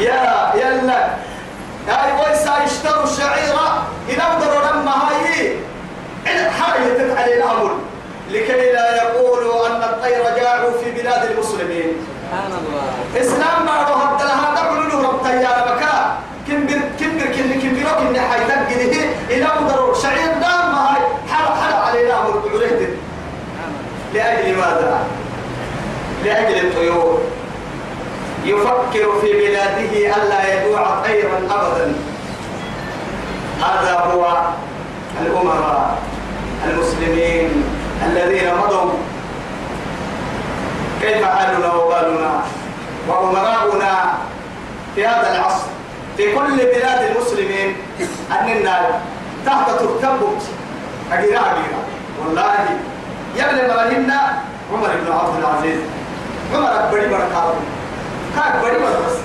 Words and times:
يا 0.00 0.52
يلا. 0.54 1.06
هاي 1.88 2.12
ويسا 2.12 2.64
يشتروا 2.64 3.04
الشعيرة 3.04 3.86
قدروا 4.08 4.72
لما 4.72 4.92
هاي 4.92 5.56
حاجة 6.50 7.20
عليه 7.20 7.34
الأمر. 7.34 7.70
لكي 8.30 8.72
لا 8.72 8.96
يقولوا 9.02 9.66
أن 9.66 9.82
الطير 9.82 10.22
جاعوا 10.36 10.70
في 10.84 10.90
بلاد 10.90 11.30
المسلمين. 11.30 11.92
سبحان 12.30 12.52
الله 12.52 13.20
إسلام 13.20 13.66
ما 13.66 13.76
رهب 13.82 14.20
لها 14.20 14.54
تقول 14.54 14.88
له 14.88 15.08
رب 15.08 15.18
طيارة 15.24 15.74
مكا 15.74 16.18
كم 16.48 16.66
بر 16.66 16.80
كم 17.00 17.18
بر 17.18 17.24
كم 17.24 17.60
كم 17.60 17.72
بروك 17.74 17.98
إن 18.08 18.20
حيتك 18.30 18.78
جده 18.78 19.04
إلى 19.30 19.46
شعير 20.02 20.32
دام 20.32 20.74
هاي 20.74 21.00
حلا 21.32 21.54
حلا 21.62 21.76
علينا 21.76 22.20
أمر 22.20 22.38
بعريد 22.38 22.96
لأجل 24.14 24.56
ماذا؟ 24.56 24.98
لأجل 26.24 26.66
الطيور. 26.66 27.20
يفكر 28.44 29.20
في 29.20 29.32
بلاده 29.32 29.92
ألا 30.16 30.40
يدوع 30.54 31.00
طيرا 31.04 31.38
أبدا. 31.50 31.94
هذا 33.60 33.94
هو 33.98 34.24
الأمراء 35.20 35.98
المسلمين 36.66 37.64
الذين 38.06 38.54
مضوا. 38.54 38.92
كيف 41.00 41.24
حالنا 41.24 41.74
وبالنا؟ 41.74 42.40
وأمراؤنا 43.08 44.14
في 44.94 45.06
هذا 45.06 45.36
العصر 45.36 45.66
في 46.16 46.32
كل 46.32 46.56
بلاد 46.56 47.10
المسلمين 47.10 47.76
أننا 48.30 49.00
تحت 49.46 49.70
ترتبط 49.70 50.40
أجيرا 51.12 51.40
أجيرا 51.40 51.82
والله 52.20 52.54
يبني 53.36 53.68
مرهنا 53.68 54.42
عمر 54.72 54.88
بن 54.88 55.12
عبد 55.12 55.38
العزيز 55.38 55.80
عمر 56.54 56.90
بڑی 56.90 57.06
بركاته. 57.08 57.79
كاك 58.36 58.54
بڑی 58.62 58.78
بس. 58.78 59.16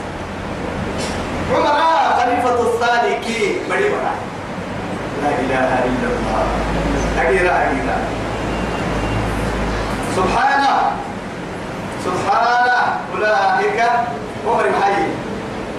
عمر 1.54 1.78
خليفة 2.18 2.58
الثاني 2.68 3.14
كي 3.26 3.40
بڑی 3.70 3.90
بڑا 3.94 4.14
لا 5.24 5.32
إله 5.42 5.70
إلا 5.90 6.08
الله. 6.14 6.46
أجيرا 7.22 7.54
أجيرا 7.66 7.98
سبحانه. 10.18 10.74
سبحانه. 12.06 12.78
أولئك 13.14 13.80
عمر 14.48 14.66
حي 14.82 14.98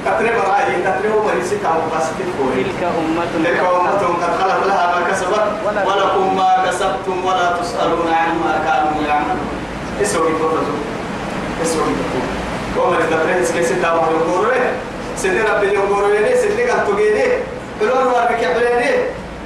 كتر 0.05 0.27
براي 0.37 0.73
كتر 0.87 1.05
عمر 1.15 1.37
سكا 1.51 1.69
وقاسك 1.69 2.19
تلك 2.39 2.81
أمة 2.99 3.25
تلك 3.35 3.59
أمة 3.61 4.03
قد 4.23 4.33
خلت 4.41 4.61
لها 4.67 4.85
ما 4.93 5.01
كسبت. 5.11 5.47
ولكم 5.87 6.37
ما 6.37 6.51
كسبتم 6.67 7.17
ولا 7.27 7.47
تسألون 7.61 8.09
عما 8.09 8.53
كانوا 8.67 9.03
يعملون. 9.09 9.51
أسوي 10.03 10.33
كفرتو 10.33 10.77
أسوي 11.63 11.93
كفرتو 11.99 12.36
عمر 12.79 12.97
كتر 13.07 13.43
اسكي 13.43 13.63
ستا 13.63 13.93
وحي 13.93 14.11
الكوري 14.11 14.61
سنة 15.17 15.45
ربي 15.55 15.67
الكوري 15.67 16.37
سنة 16.37 16.73
قد 16.73 16.87
تجيني 16.87 17.27
بلون 17.81 18.07
واربك 18.07 18.43
يحبليني 18.43 18.93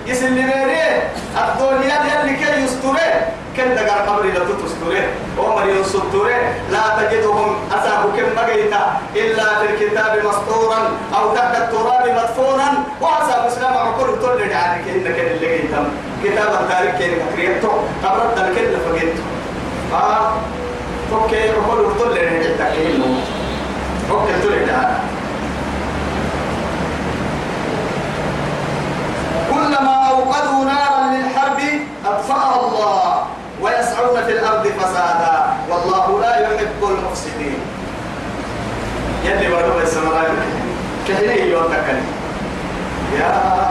يسلم 0.07 0.37
لي 0.37 1.03
الدنيا 1.37 2.23
اللي 2.23 2.37
كي 2.37 2.63
يستره 2.65 3.11
كن 3.57 3.75
دقار 3.75 3.99
قبري 4.09 4.31
لا 4.33 4.39
تستره 4.39 5.05
عمر 5.39 5.67
يستره 5.81 6.29
لا 6.71 6.83
تجدهم 6.99 7.57
أساب 7.73 8.03
كم 8.17 8.35
بقيتا 8.37 9.01
إلا 9.17 9.45
في 9.59 9.67
الكتاب 9.71 10.25
مسطورا 10.27 10.81
أو 11.17 11.35
تحت 11.35 11.57
التراب 11.57 12.09
مدفونا 12.09 12.69
وأساب 13.01 13.47
إسلام 13.47 13.75
عقول 13.77 14.21
تولد 14.21 14.53
عنك 14.53 14.85
إنك 14.89 15.19
اللي 15.21 15.57
قيتم 15.57 15.85
كتاب 16.25 16.49
التاريخ 16.61 16.95
كين 16.99 17.19
كريتو 17.37 17.71
قبرت 18.05 18.39
الكل 18.39 18.77
فقيتو 18.85 19.23
آه 19.95 20.33
أوكي 21.13 21.51
عقول 21.51 21.99
تولد 21.99 22.19
عنك 22.19 22.61
أوكي 24.11 24.33
تولد 24.43 24.69
عنك 24.71 25.01
كلما 29.51 29.95
أوقدوا 30.11 30.65
نارا 30.65 31.13
للحرب 31.15 31.61
أطفأها 32.07 32.61
الله 32.61 33.25
ويسعون 33.63 34.23
في 34.27 34.33
الأرض 34.33 34.67
فسادا. 34.67 35.53
والله 35.71 36.21
لا 36.21 36.41
يحب 36.41 36.83
المفسدين. 36.83 37.59
يلي 39.25 39.49
بردو 39.55 39.79
السماء 39.83 40.35
كهنه 41.09 41.33
يوتكني 41.33 42.03
يا 43.19 43.71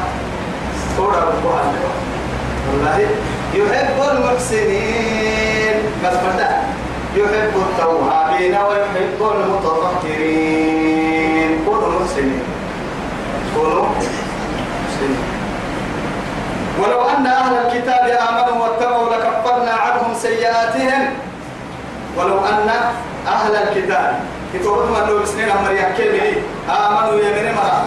ثورة 0.97 1.15
ربها 1.15 1.63
والله 2.71 3.07
يحب 3.53 4.17
المحسنين 4.17 5.75
بس 6.03 6.13
بدأ 6.13 6.68
يحب 7.15 7.53
التوابين 7.55 8.53
ويحب 8.53 9.21
المتطهرين. 9.35 10.79
كونوا 11.65 11.89
محسنين 11.99 12.43
كونوا 13.55 13.85
محسنين 13.85 15.23
ولو 16.79 17.01
أن 17.09 17.25
أهل 17.27 17.53
الكتاب 17.65 18.05
آمنوا 18.29 18.57
واتقوا 18.63 19.09
لكفرنا 19.13 19.71
عنهم 19.71 20.13
سيئاتهم. 20.21 21.03
ولو 22.17 22.37
أن 22.45 22.69
أهل 23.27 23.55
الكتاب 23.55 24.19
يتوبون 24.53 24.85
من 24.85 25.03
لو 25.07 25.19
بسنين 25.19 25.49
أمر 25.49 25.71
يحكي 25.71 26.33
آمنوا 26.69 27.19
يمن 27.19 27.53
مرا 27.55 27.81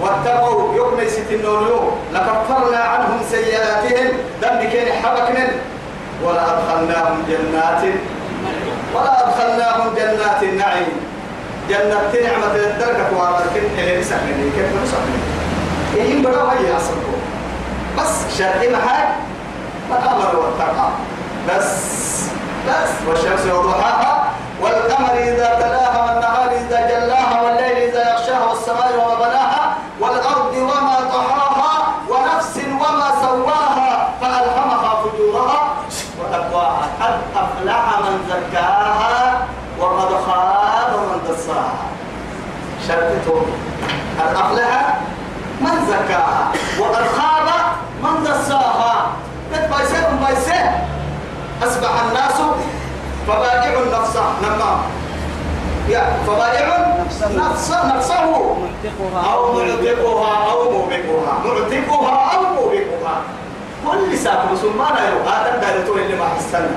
واتقوا 0.00 0.74
يوم 0.74 0.98
ستنون 1.06 1.66
لكفرنا 2.12 2.78
عنهم 2.78 3.20
سيئاتهم. 3.30 4.08
دم 4.42 4.58
كين 4.70 4.92
حبكن 5.02 5.48
ولا 6.24 6.42
أدخلناهم 6.52 7.16
جنات. 7.28 7.82
ولا 8.94 9.28
أدخلناهم 9.28 9.94
جنات 9.94 10.42
النعيم. 10.42 10.92
جنة 11.68 12.28
نعمة 12.28 12.54
الدرجة 12.56 13.06
واركن 13.16 13.64
إلى 13.78 14.00
نسخني 14.00 14.50
كيف 14.56 14.82
نسخني 14.82 15.18
إيه 15.96 16.22
بدأوا 16.22 16.52
هي 16.52 16.72
بس 17.98 18.38
شرعي 18.38 18.68
محاك 18.70 19.08
الأمر 19.90 20.36
والتقى. 20.36 20.88
بس 21.48 21.98
بس. 22.68 22.90
والشمس 23.08 23.52
وضحاها 23.54 24.24
والقمر 24.62 25.12
إذا 25.14 25.54
تلاها 25.60 25.98
والنهار 26.12 26.50
إذا 26.50 26.80
جلاها 26.88 27.42
والليل 27.42 27.76
إذا 27.90 28.10
يغشاها 28.12 28.46
والسماء 28.48 28.92
وما 28.98 29.14
بناها 29.14 29.74
والأرض 30.00 30.54
وما 30.56 30.96
طحاها 31.12 31.94
ونفس 32.08 32.56
وما 32.56 33.10
سواها 33.22 34.08
فألهمها 34.20 35.02
فجورها 35.02 35.74
وتقواها 36.20 36.88
قد 37.00 37.18
أفلح 37.36 37.98
من 38.00 38.18
زكاها 38.28 39.38
وقد 39.80 40.08
خاب 40.26 40.90
من 40.98 41.20
دساها 41.34 41.72
شرطته 42.88 43.46
قد 44.20 44.36
أفلح 44.36 44.98
من 45.60 45.86
زكاها 45.88 46.52
وقد 46.80 47.04
خاب 47.18 47.48
من 48.02 48.22
دساها. 48.24 49.10
قد 49.54 49.70
بايسه 49.70 50.10
من 50.10 50.18
بايسه 50.24 50.70
أصبح 51.62 51.90
الناس 52.08 52.38
فبائع 53.28 53.78
النفس 53.78 54.16
نما 54.42 54.80
يا 55.88 56.02
فبائع 56.26 56.94
نفسه 57.34 57.96
نفسه. 57.96 58.14
أو 59.32 59.52
معتقها 59.52 60.50
أو 60.50 60.70
موبقها. 60.70 61.34
معتقها 61.44 62.34
أو 62.34 62.42
موبقها. 62.54 63.22
كل 63.86 64.18
ساعة 64.18 64.52
مسلمان 64.52 64.94
يرو 65.06 65.28
هذا 65.28 65.54
الدارتو 65.54 65.92
اللي 65.94 66.16
ما 66.16 66.28
حسنا 66.38 66.70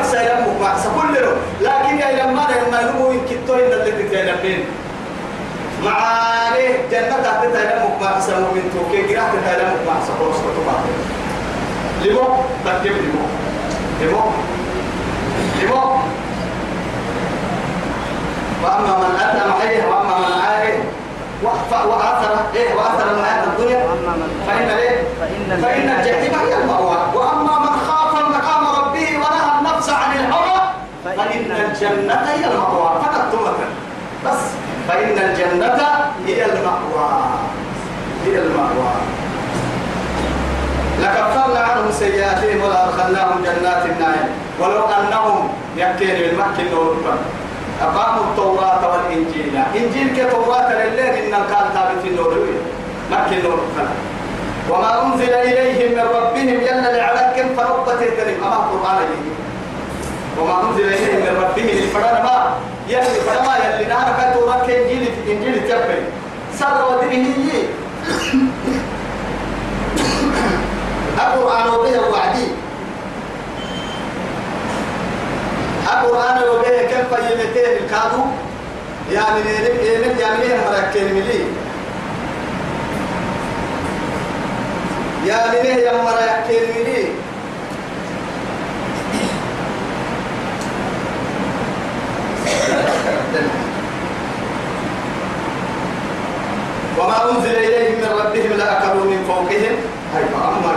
نفسه 0.00 0.20
يلمك 0.20 0.60
مع 0.60 0.74
كل 0.74 1.14
لكن 1.60 1.98
يا 1.98 2.22
لما 2.22 2.46
لما 2.66 2.80
يلمو 2.80 3.12
يمكن 3.12 3.54
إن 3.54 3.72
اللي 3.72 3.92
تتلمين 3.92 4.64
معاني 5.84 6.68
جنة 6.90 7.16
تحت 7.24 7.42
تلمك 7.42 8.02
مع 8.02 8.20
سمو 8.20 8.50
من 8.54 8.70
توكي 8.74 9.14
قراءة 9.14 9.30
تلمك 9.30 9.80
مع 9.86 10.00
سفر 10.06 10.32
سفر 10.32 10.52
لمو؟ 12.04 12.26
تكتب 12.64 12.86
لمو؟ 12.86 13.24
لمو؟ 14.00 14.22
لمو؟ 15.62 15.96
وأما 18.64 18.98
من 18.98 19.20
أتى 19.20 19.48
محيه 19.48 19.86
وأما 19.86 20.18
من 20.18 20.32
عاهه 20.46 20.78
وآثر 21.88 22.38
إيه 22.54 22.74
وآثر 22.74 23.10
الحياة 23.10 23.44
الدنيا. 23.44 23.86
من 23.86 24.44
فإن 24.46 24.68
إيه؟ 24.68 25.02
فإن 25.62 25.88
الجحيم 25.88 26.38
هي 26.38 26.62
المأوى. 26.62 26.96
وأما 27.14 27.58
من 27.58 27.76
خاف 27.88 28.14
مقام 28.14 28.64
ربه 28.84 29.16
ونهى 29.16 29.58
النفس 29.58 29.90
عن 29.90 30.16
الهوى 30.16 30.60
فإن 31.04 31.50
الجنة 31.50 32.14
هي 32.14 32.44
المأوى. 32.44 32.90
فقط 33.02 33.34
مثلا 33.34 33.68
بس. 34.26 34.61
فإن 34.88 35.18
الجنة 35.18 35.88
هي 36.26 36.44
المأوى 36.44 37.10
هي 38.26 38.38
المأوى. 38.38 38.92
لكفرنا 41.02 41.58
عنهم 41.60 41.92
سيئاتهم 41.92 42.60
ولا 42.62 42.84
أدخلناهم 42.88 43.42
جنات 43.44 43.86
النعيم. 43.86 44.28
ولو 44.60 44.84
أنهم 44.86 45.48
يكين 45.76 46.16
المكن 46.30 46.70
نوربا 46.74 47.14
أقاموا 47.82 48.24
التوراة 48.30 48.82
والإنجيل. 48.92 49.54
إنجيل 49.76 50.08
كتوراة 50.16 50.68
لله 50.72 51.10
إن 51.24 51.30
كان 51.30 51.66
ثابت 51.74 52.04
النوربي 52.04 52.56
مكن 53.10 53.42
نوربا 53.42 53.86
وما 54.70 55.02
أنزل 55.02 55.32
إليهم 55.34 55.92
من 55.92 56.06
ربهم 56.16 56.48
يلا 56.60 56.96
لعلكم 56.96 57.54
فربت 57.56 58.02
الكريم 58.02 58.44
أما 58.44 58.56
القرآن 58.56 58.98
وما 60.40 60.62
أنزل 60.62 60.84
إليهم 60.88 61.20
من 61.20 61.42
ربهم 61.42 61.68
الفرنا 61.68 62.22
ما 62.22 62.54
يلي 62.88 63.20
فرما 63.26 63.54
يلي 63.64 63.84
نهار 63.88 64.08
كتوراة 64.20 64.62
إنجيل 64.64 65.08
إنجيل 65.28 65.68
تبل 65.68 66.02
به 66.62 67.64
القرآن 71.18 71.68
وبه 71.68 72.00
وعدي 72.12 72.46
القرآن 75.92 76.38
وبه 76.48 76.82
كم 76.90 77.04
فيمتين 77.16 77.76
الكادو 77.84 78.24
يا 79.10 79.24
من 79.34 79.46
يمت 79.46 80.20
يا 80.20 80.30
من 80.30 80.50
مركين 80.66 81.14
ملي 81.14 81.44
يا 85.26 85.38
من 85.50 85.64
يا 85.78 85.92
مركين 86.02 86.62
ملي 86.76 87.04
وما 97.02 97.30
أنزل 97.30 97.50
إليهم 97.50 97.98
من 97.98 98.10
ربهم 98.20 98.52
لأكلوا 98.58 99.04
من 99.04 99.24
فوقهم. 99.28 99.74
هاي 100.14 100.24
فأمر 100.24 100.76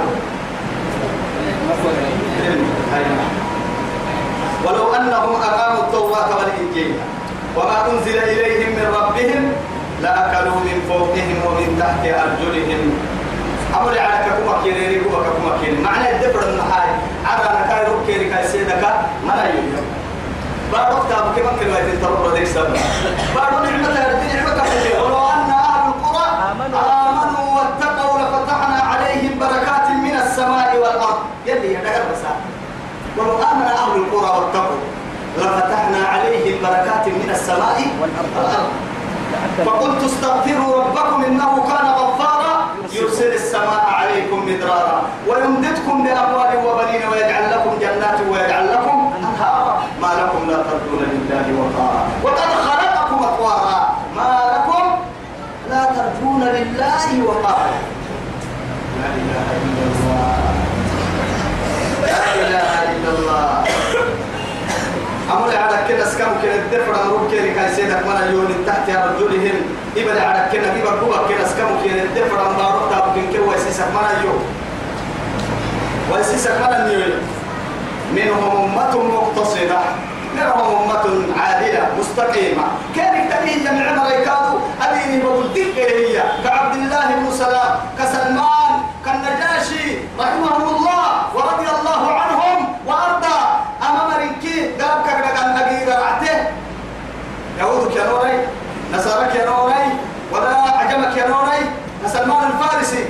ولو 4.65 4.93
أنهم 4.93 5.35
أقاموا 5.41 5.83
التوراة 5.83 6.29
والإنجيل 6.37 6.93
وما 7.57 7.91
أنزل 7.91 8.17
إليهم 8.17 8.69
من 8.69 8.87
ربهم 9.01 9.53
لأكلوا 10.01 10.55
من 10.55 10.81
فوقهم 10.89 11.37
ومن 11.45 11.77
تحت 11.79 12.03
أرجلهم. 12.23 12.81
أمر 13.75 13.99
على 13.99 14.17
كما 14.25 14.63
كيري 14.63 14.99
كما 14.99 15.17
كما 15.17 15.57
كيري. 15.61 15.77
معنى 15.81 16.11
الدبر 16.11 16.43
النحاي 16.49 16.89
على 17.25 17.59
نكاي 17.59 17.85
ركيري 17.93 18.29
كاي 18.29 18.47
سيدك 18.47 18.83
ما 19.27 19.33
لا 19.37 19.45
يوم. 19.45 19.75
بعد 20.73 20.93
وقت 20.93 21.11
أبو 21.11 21.29
كما 21.35 21.51
كلمة 21.59 21.79
تنتظر 21.79 22.33
ذيك 22.33 22.47
سبب. 22.47 22.77
بعد 23.35 23.53
نعمة 23.53 23.87
هذه 23.87 24.35
نعمة 24.35 24.63
كثيرة 24.63 25.03
ولو 25.03 25.17
أن 25.17 25.49
أهل 25.49 25.87
القرى 25.87 26.27
آمنوا 26.51 27.45
واتقوا 27.55 28.19
لفتحنا 28.19 28.79
عليهم 28.91 29.39
بركات 29.39 29.87
من 29.89 30.15
السماء 30.23 30.77
والأرض 30.77 31.19
يلي 31.45 31.73
يدعى 31.73 31.99
بسا 32.11 32.35
ولو 33.17 33.35
آمن 33.37 33.67
أهل 33.81 33.95
القرى 33.95 34.29
واتقوا 34.39 34.81
لفتحنا 35.37 36.07
عليهم 36.07 36.55
بركات 36.63 37.07
من 37.07 37.29
السماء 37.31 37.77
والأرض. 38.01 38.67
فقلت 39.65 40.03
استغفروا 40.03 40.83
ربكم 40.83 41.23
إنه 41.23 41.51
كان 41.67 41.87
غفارا 41.87 42.55
يرسل 42.93 43.33
السماء 43.33 43.85
عليكم 43.99 44.45
مدرارا 44.47 45.01
ويمددكم 45.27 46.03
بأموال 46.03 46.51
وبنين 46.65 47.03
ويجعل 47.11 47.51
لكم 47.51 47.71
جنات 47.81 48.19
ويجعل 48.31 48.67
لكم 48.73 49.13
أنهارا. 49.19 49.83
ما 50.01 50.07
لكم 50.07 50.49
لا 50.49 50.57
ترجون 50.57 51.01
لله 51.13 51.45
وقارا. 51.59 52.03
وقد 52.23 52.51
خلقكم 52.67 53.23
أطوارا. 53.23 53.95
ما 54.15 54.31
لكم 54.53 54.83
لا 55.69 55.83
ترجون 55.85 56.43
لله 56.43 57.05
وقارا 57.27 57.71
لا 59.01 59.09
إله 59.21 59.47
إلا 59.65 59.83
الله 59.91 60.37
لا 62.01 62.21
إله 62.35 62.71
إلا 62.93 63.09
الله 63.17 63.63
أمر 65.31 65.49
على 65.57 65.77
كنا 65.87 66.05
سكام 66.05 66.31
كنا 66.41 66.44
الدفر 66.55 66.93
أمر 67.03 67.27
كنا 67.31 67.53
كاي 67.55 67.75
سيدك 67.75 68.01
من 68.07 68.17
يون 68.33 68.65
تحت 68.67 68.89
أرجلهم 68.89 69.55
إبدا 69.97 70.21
على 70.27 70.41
كنا 70.51 70.73
بيبر 70.73 70.95
بوا 70.95 71.17
كنا 71.27 71.47
سكام 71.47 71.67
كنا 71.83 72.01
الدفر 72.03 72.37
أمر 72.47 72.61
ربط 72.61 73.13
بين 73.13 73.27
كوا 73.33 73.51
ويسيسك 73.51 73.87
من 73.95 74.23
يون 74.23 74.41
ويسيسك 76.11 76.51
من 76.51 76.91
يون 76.91 77.11
منهم 78.15 78.43
أمة 78.63 78.93
مقتصدة 79.03 79.79
منهم 80.35 80.61
أمة 80.81 81.05
عادلة 81.39 81.87
مستقيمة. 81.99 82.63
كان 82.95 83.29
تبيه 83.29 83.69
جميع 83.69 83.93
مريكاتو 83.93 84.57
أديني 84.81 85.23
بقول 85.23 85.45
هي. 85.75 86.23
كعبد 86.43 86.75
الله 86.75 87.05
بن 87.15 87.31
سلام 87.31 87.71
كسلمان 87.99 88.71
كالنجاشي 89.05 89.97
رحمهم 90.19 90.75
الله 90.75 91.05
ورضي 91.35 91.67
الله 91.79 92.11
عنهم 92.11 92.57
وأرضى 92.87 93.37
أمام 93.89 94.11
رنكي 94.21 94.71
قال 94.81 95.03
كذا 95.07 95.29
كان 95.35 95.49
أجير 95.57 95.87
رعته 95.89 96.37
يهود 97.59 97.87
كنوري 97.93 98.37
نصارى 98.93 99.25
كنوري 99.33 99.85
ولا 100.31 100.55
عجم 100.79 101.03
كنوري 101.15 101.61
سلمان 102.07 102.43
الفارسي 102.51 103.05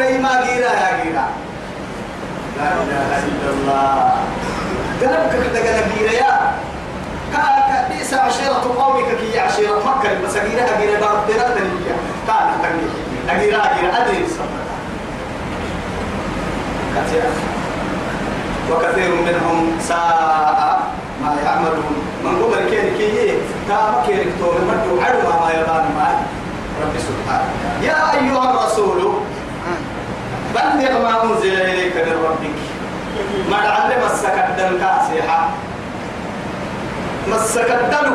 أجير 0.00 0.20
ما 0.20 0.42
أجير 0.42 0.62
يا 0.62 1.00
أجير 1.02 1.12
لا 1.12 2.72
إله 2.82 3.18
إلا 3.28 3.50
الله 3.50 4.14
قلبك 5.02 5.32
كده 5.52 5.60
قلبي 5.76 6.16
يا 6.16 6.52
كبئس 7.32 8.14
عشيرة 8.14 8.74
قومك 8.78 9.04
كي 9.20 9.40
عشيرة 9.40 9.78
مكة 9.86 10.20
بس 10.24 10.36
أجيرا 10.36 11.00
دار 11.00 11.24
ديرا 11.26 11.48
تنيا 11.48 11.96
كان 12.26 12.48
تنيا 12.62 13.36
أجيرا 13.36 13.62
أدري 14.02 14.26
كثير 16.96 17.22
وكثير 18.70 19.10
منهم 19.10 19.78
ساء 19.80 20.80
ما 21.22 21.36
يعملون 21.44 21.96
من 22.24 22.42
قبل 22.42 22.70
كين 22.70 22.96
كي 22.98 23.34
كام 23.68 23.94
كين 24.06 24.18
كتور 24.32 24.54
مدو 24.54 25.00
عدو 25.02 25.28
ما 25.40 25.50
يبان 25.50 25.84
ما 25.96 26.22
رب 26.82 26.94
سبحانه 26.98 27.50
يا 27.82 28.12
أيها 28.14 28.50
الرسول 28.50 29.12
بلغ 30.54 31.02
ما 31.02 31.22
أنزل 31.24 31.60
إليك 31.60 31.96
من 31.96 32.16
ربك. 32.24 32.58
ما 33.50 33.56
تعلم 33.66 34.02
السكدن 34.12 34.78
كاسحة 34.80 35.48
مسكدن 37.28 38.06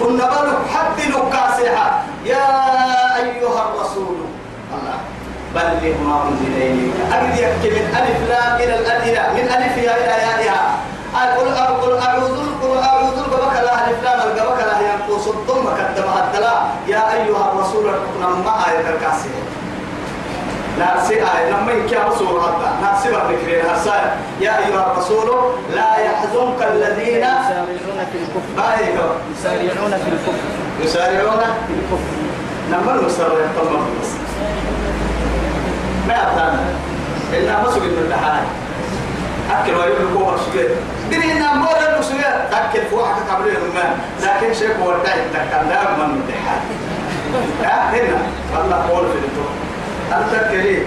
كنا 0.00 0.24
بلغ 0.26 0.58
حد 0.74 0.98
كاسحة 1.32 2.02
يا 2.24 2.46
أيها 3.16 3.62
الرسول. 3.68 4.16
الله. 4.74 4.98
بلغ 5.54 5.82
ما 6.08 6.16
أنزل 6.28 6.52
إليك. 6.56 6.94
أجد 7.12 7.34
يحكي 7.38 7.70
من 7.70 7.84
ألف 8.00 8.18
لام 8.30 8.56
إلى 8.56 8.74
الأدلة 8.78 9.22
من 9.32 9.44
ألفها 9.56 9.94
إلى 9.96 10.16
يائها 10.26 10.76
أقول 11.16 11.48
أقول 11.48 11.98
أعوذ 11.98 12.38
قل 12.62 12.78
أعوذ 12.82 13.18
بك 13.32 13.54
لا 13.64 13.88
ألف 13.88 14.02
لام 14.04 14.20
الجبك 14.28 14.60
لا 14.60 14.76
ينقص 14.88 15.26
الضم 15.28 15.64
كدم 15.78 16.08
الدلا 16.24 16.56
يا 16.88 17.12
أيها 17.14 17.52
الرسول 17.52 17.84
ما 18.44 18.54
آية 18.68 18.94
الكاسحة 18.94 19.45
نفسي 20.80 21.14
آية. 21.14 21.50
لما 21.50 21.72
يكيا 21.72 22.04
رسول 22.04 22.40
هذا 22.40 22.76
نفسي 22.82 23.08
بذكرين 23.08 23.66
هسا 23.70 24.16
يا 24.40 24.58
أيها 24.58 24.92
الرسول 24.92 25.28
لا 25.74 25.96
يحزنك 25.96 26.62
الذين 26.72 27.16
يسارعون 27.16 28.00
في 28.12 28.18
الكفر. 28.18 28.52
يسارعون 29.32 29.90
في 29.90 30.08
الكفر 30.08 30.46
يسارعون 30.80 31.40
في 31.40 31.72
الكفر. 31.72 32.16
نمر 32.72 33.04
مسرع 33.06 33.26
يطلع 33.26 33.80
بس 34.02 34.10
ما 36.08 36.14
أبتانا 36.14 36.60
إلا 37.32 37.62
ما 37.62 37.70
سوق 37.70 37.82
الدحاي 37.82 38.42
أكل 39.50 39.72
سوق 40.38 40.62
دني 41.10 41.32
إن 41.32 41.42
أمور 41.42 41.76
المسوق 41.94 42.20
تأكل 42.50 42.86
فوحك 42.90 43.16
قبل 43.30 43.44
ما. 43.74 43.96
لكن 44.22 44.54
شيء 44.54 44.68
هو 44.82 44.92
الدعي 44.92 45.20
تكلم 45.34 45.98
من 45.98 46.22
الدحاي 46.22 46.60
ها؟ 47.64 47.90
هنا. 47.90 48.18
والله 48.56 48.76
قول 48.76 49.06
في 49.08 49.14
الدكتور 49.14 49.50
أنت 50.12 50.50
كريم. 50.50 50.84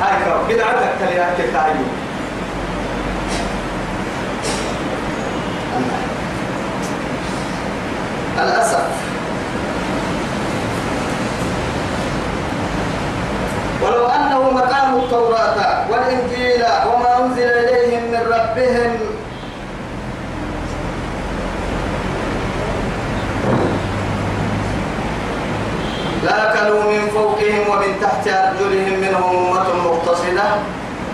هاي 0.00 0.24
كم 0.24 0.54
بدعتك 0.54 1.02
أكل 1.02 1.52
تعيين 1.52 2.10
الأسف 8.38 8.84
ولو 13.82 14.06
أنهم 14.06 14.58
أقاموا 14.58 15.02
التوراة 15.02 15.90
والإنجيل 15.90 16.62
وما 16.86 17.24
أنزل 17.24 17.42
إليهم 17.42 18.02
من 18.10 18.20
ربهم 18.32 18.98
لأكلوا 26.24 26.82
من 26.92 27.08
فوقهم 27.08 27.68
ومن 27.70 28.00
تحت 28.02 28.28
أرجلهم 28.28 29.00
منهم 29.00 29.46
أمة 29.46 29.84
مقتصدة 29.84 30.44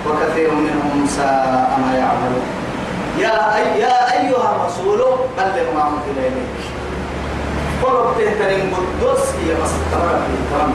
وكثير 0.07 0.50
منهم 0.55 1.07
ساء 1.17 1.79
ما 1.81 1.99
يعملون 1.99 2.47
يا 3.37 3.57
أي 3.57 3.81
يا 3.81 4.12
أيها 4.21 4.57
الرسول 4.57 4.99
بلغ 5.37 5.66
ما 5.75 5.83
أنزل 5.88 6.19
إليك. 6.19 6.64
قلوا 7.83 8.11
بتهترين 8.11 8.75
قدوس 8.75 9.21
هي 9.21 9.55
مستمرة 9.62 10.21
في 10.25 10.33
الكرم. 10.38 10.73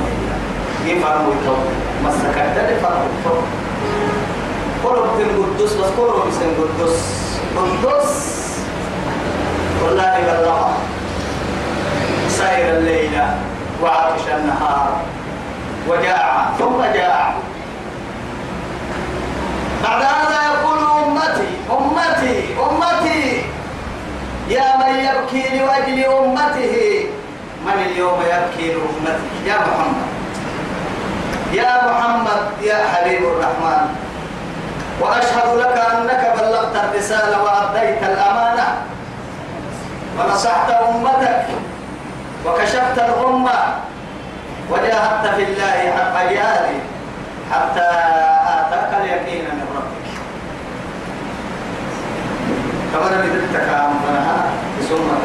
هي 0.85 0.91
يفهموا 0.91 1.33
التوبة 1.33 1.71
مسكت 2.03 2.55
يفهموا 2.71 3.07
التوبة 3.17 3.47
قلوا 4.83 5.05
بتهترين 5.05 5.43
قدوس 5.43 5.73
بس 5.73 5.89
قلوا 5.97 6.25
بتهترين 6.25 6.55
قدوس. 6.57 6.97
قدوس. 7.57 8.11
والله 9.83 10.19
بلغها 10.19 10.77
سائر 12.29 12.77
الليلة 12.77 13.35
وعطش 13.83 14.21
النهار. 14.37 14.91
وجاع 15.89 16.49
ثم 16.59 16.81
جاع. 16.93 17.33
بعد 19.83 20.01
هذا 20.01 20.39
يقول 20.45 20.90
أمتي 21.21 21.49
أمتي 21.69 22.55
أمتي. 22.59 23.43
يا 24.49 24.77
من 24.77 24.93
يبكي 25.05 25.57
لأجل 25.57 26.03
أمته 26.05 27.05
من 27.65 27.77
اليوم 27.85 28.19
يبكي 28.21 28.73
لأمتك 28.73 29.21
يا 29.45 29.55
محمد. 29.55 30.09
يا 31.53 31.73
محمد 31.91 32.41
يا 32.61 32.79
حبيب 32.93 33.23
الرحمن. 33.23 33.95
وأشهد 35.01 35.49
لك 35.57 35.77
أنك 35.93 36.33
بلغت 36.37 36.75
الرسالة 36.75 37.43
وأديت 37.43 38.03
الأمانة. 38.03 38.67
ونصحت 40.19 40.69
أمتك 40.71 41.45
وكشفت 42.45 42.97
الغمة 42.99 43.59
وجاهدت 44.71 45.35
في 45.35 45.43
الله 45.43 45.77
حق 45.97 46.15
جهاده 46.23 46.79
حتى 47.51 47.89
آتاك 48.47 48.91
اليقين 49.01 49.45
من 49.45 49.67
ربك. 49.75 50.00
كما 52.91 53.07
بدتك 53.07 53.69
أمرها 53.69 54.37
بسمة 54.79 55.23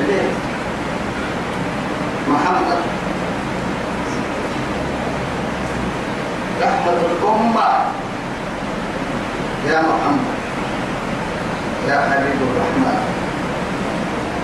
الليل 0.00 0.32
محمد. 2.28 2.80
رحمة 6.62 7.00
الأمة. 7.12 7.68
يا 9.68 9.80
محمد. 9.80 10.34
يا 11.88 12.00
حبيب 12.10 12.38
الرحمن. 12.48 12.98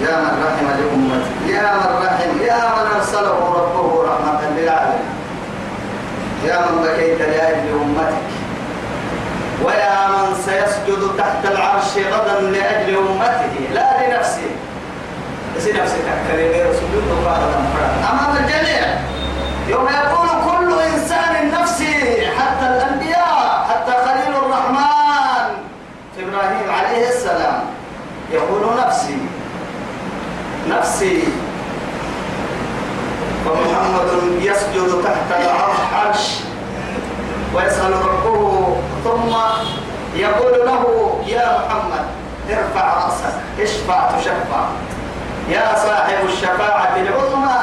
يا 0.03 0.17
من 0.21 0.35
رحم 0.45 0.67
لأمتي. 0.79 1.53
يا 1.53 1.73
من 1.75 2.07
رحم. 2.07 2.33
يا 2.43 2.61
من 2.77 2.87
أرسله 2.97 3.39
ربه 3.59 4.05
رحمة 4.09 4.41
للعالمين. 4.57 5.15
يا 6.45 6.59
من 6.61 6.77
بكيت 6.83 7.21
لأجل 7.21 7.69
أمتك 7.83 8.30
ويا 9.65 10.09
من 10.09 10.35
سيسجد 10.45 11.03
تحت 11.19 11.43
العرش 11.53 11.93
غدا 12.13 12.41
لأجل 12.41 12.97
أمته 12.97 13.55
لا 13.75 13.89
لنفسه. 14.07 14.51
بس 15.57 15.67
نفسك 15.67 16.05
كريم 16.33 16.53
رسول 16.71 16.95
الله 17.19 17.39
أمام 18.13 18.37
الجميع 18.37 18.81
يوم 19.69 19.89
يقول 19.89 20.29
كل 20.51 20.81
إنسان 20.81 21.51
نفسي 21.61 21.95
حتى 22.39 22.67
الأنبياء 22.67 23.67
حتى 23.71 23.93
خليل 23.93 24.35
الرحمن 24.37 25.47
إبراهيم 26.19 26.71
عليه 26.71 27.09
السلام 27.09 27.61
يقول 28.33 28.63
نفسي 28.87 29.19
نفسي. 30.69 31.23
فمحمد 33.45 34.11
يسجد 34.41 35.03
تحت 35.05 35.41
العرش 35.41 36.29
ويسأل 37.55 37.93
ربه 37.93 38.50
يقول 40.15 40.67
له 40.67 41.21
يا 41.27 41.59
محمد 41.59 42.05
ارفع 42.51 43.05
رأسك 43.05 43.35
اشفع 43.61 44.11
تشفع. 44.19 44.65
يا 45.51 45.75
صاحب 45.77 46.25
الشفاعة 46.25 46.97
العظمى 46.97 47.61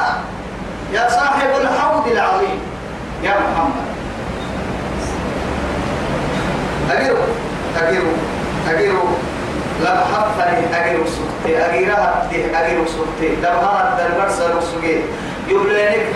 يا 0.92 1.08
صاحب 1.10 1.50
الحوض 1.60 2.06
العظيم. 2.08 2.60
يا 3.22 3.30
محمد. 3.30 3.88
أجروا 6.90 7.26
أجروا 7.76 8.16
أجروا 8.68 9.10
لا 9.84 10.00
حفني 10.00 10.76
أجروا 10.76 11.06
سكتي 11.06 11.58
أجرها 11.58 12.28
أجروا 12.32 12.86
سكتي 12.86 13.36
لا 13.42 13.52
هذا 13.54 14.06
البرس 14.06 14.40
لسجي 14.40 15.00
يبلينك 15.48 16.06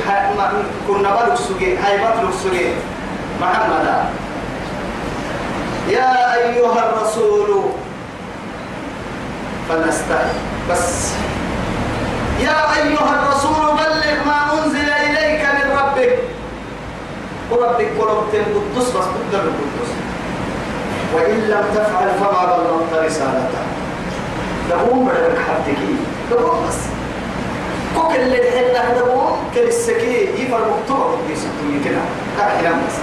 كنا 0.88 1.10
بلو 1.16 1.36
سجي 1.36 1.76
هاي 1.76 1.98
بطلو 1.98 2.32
سجي 2.32 2.66
محمد 3.40 4.04
يا 5.88 6.34
أيها 6.34 6.90
الرسول 6.90 7.62
فلنستعين 9.68 10.38
بس. 10.70 11.12
يا 12.40 12.76
أيها 12.76 13.22
الرسول 13.22 13.76
بلغ 13.76 14.24
ما 14.26 14.52
أنزل 14.52 14.90
إليك 14.90 15.44
من 15.44 15.78
ربك. 15.78 16.18
وربك 17.50 17.88
قلبت 18.00 18.34
القدس 18.34 18.88
بس 18.88 19.04
تقدر 19.04 19.44
القدس. 19.44 19.90
وإن 21.14 21.40
لم 21.40 21.64
تفعل 21.74 22.10
فما 22.20 22.56
بلغت 22.56 23.04
رسالته. 23.04 23.62
دبوم 24.70 25.08
بدك 25.08 25.38
حدك 25.38 25.78
دبوم 26.30 26.66
بس. 26.68 26.78
كوك 27.96 28.14
اللي 28.14 28.38
تحلنا 28.38 29.00
دبوم 29.00 29.36
كالسكي 29.54 30.28
يفر 30.38 30.58
مكتوب 30.58 31.18
في 31.28 31.36
ستوني 31.36 31.84
كده. 31.84 32.00
كده 32.60 32.70
بس. 32.70 32.96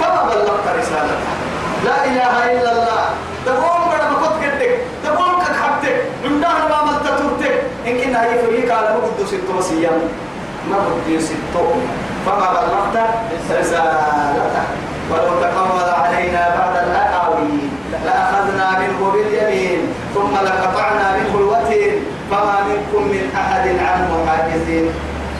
فما 0.00 0.22
بلغت 0.24 0.78
رسالته. 0.78 1.51
لا 1.84 1.96
إله 2.04 2.34
إلا 2.52 2.70
الله. 2.72 3.02
دبوم 3.46 3.82
بدك 3.90 4.04
ما 4.12 4.16
كنت 4.22 4.36
كدك 4.42 4.72
دبوم 5.04 5.32
كد 5.42 5.54
حبتك. 5.62 5.96
من 6.24 6.40
دهر 6.40 6.62
ما 6.70 6.78
ملت 6.86 7.06
تورتك. 7.18 7.54
إن 7.86 7.94
كنا 8.00 8.18
هي 8.24 8.38
فريق 8.46 8.68
على 8.76 8.88
ما 8.94 9.00
قد 9.06 9.18
ستة 9.26 9.50
وسيام 9.58 10.00
ما 10.70 10.76
قد 10.76 11.08
ستة. 11.18 11.66
فما 12.26 12.48
بلغت 12.54 12.96
رسالته 13.50 14.64
ولو 15.10 15.32
تقول 15.42 15.88
علينا 16.02 16.42
بعد 16.58 16.74
الأقاويل 16.86 17.68
لأخذنا 18.04 18.66
منه 18.78 19.00
باليمين 19.12 19.80
ثم 20.14 20.32
لقطعنا 20.46 21.06
منه 21.16 21.32
الوتين. 21.34 21.94
فما 22.30 22.56
منكم 22.68 23.02
من 23.12 23.24
أحد 23.36 23.66
عنه 23.68 24.10
حاجزين 24.28 24.86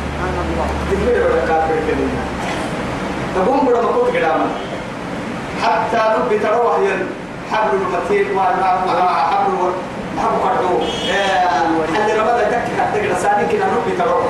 سبحان 0.03 0.37
الله. 0.45 0.67
تقوم 3.35 3.61
بلا 3.67 3.81
مقود 3.83 4.17
قداما 4.17 4.47
حتى 5.63 6.15
نبي 6.19 6.39
تروح 6.39 6.79
ين 6.79 7.07
حبل 7.53 7.77
المتين 7.77 8.35
مع 8.35 8.45
حبل 8.45 9.73
حبل 10.19 10.39
قردو 10.43 10.81
حد 11.95 12.11
رمضان 12.11 12.51
تك 12.51 12.81
حتى 12.81 13.09
قد 13.09 13.19
سادين 13.19 13.49
كنا 13.49 13.67
نبي 13.67 13.97
تروح 13.99 14.25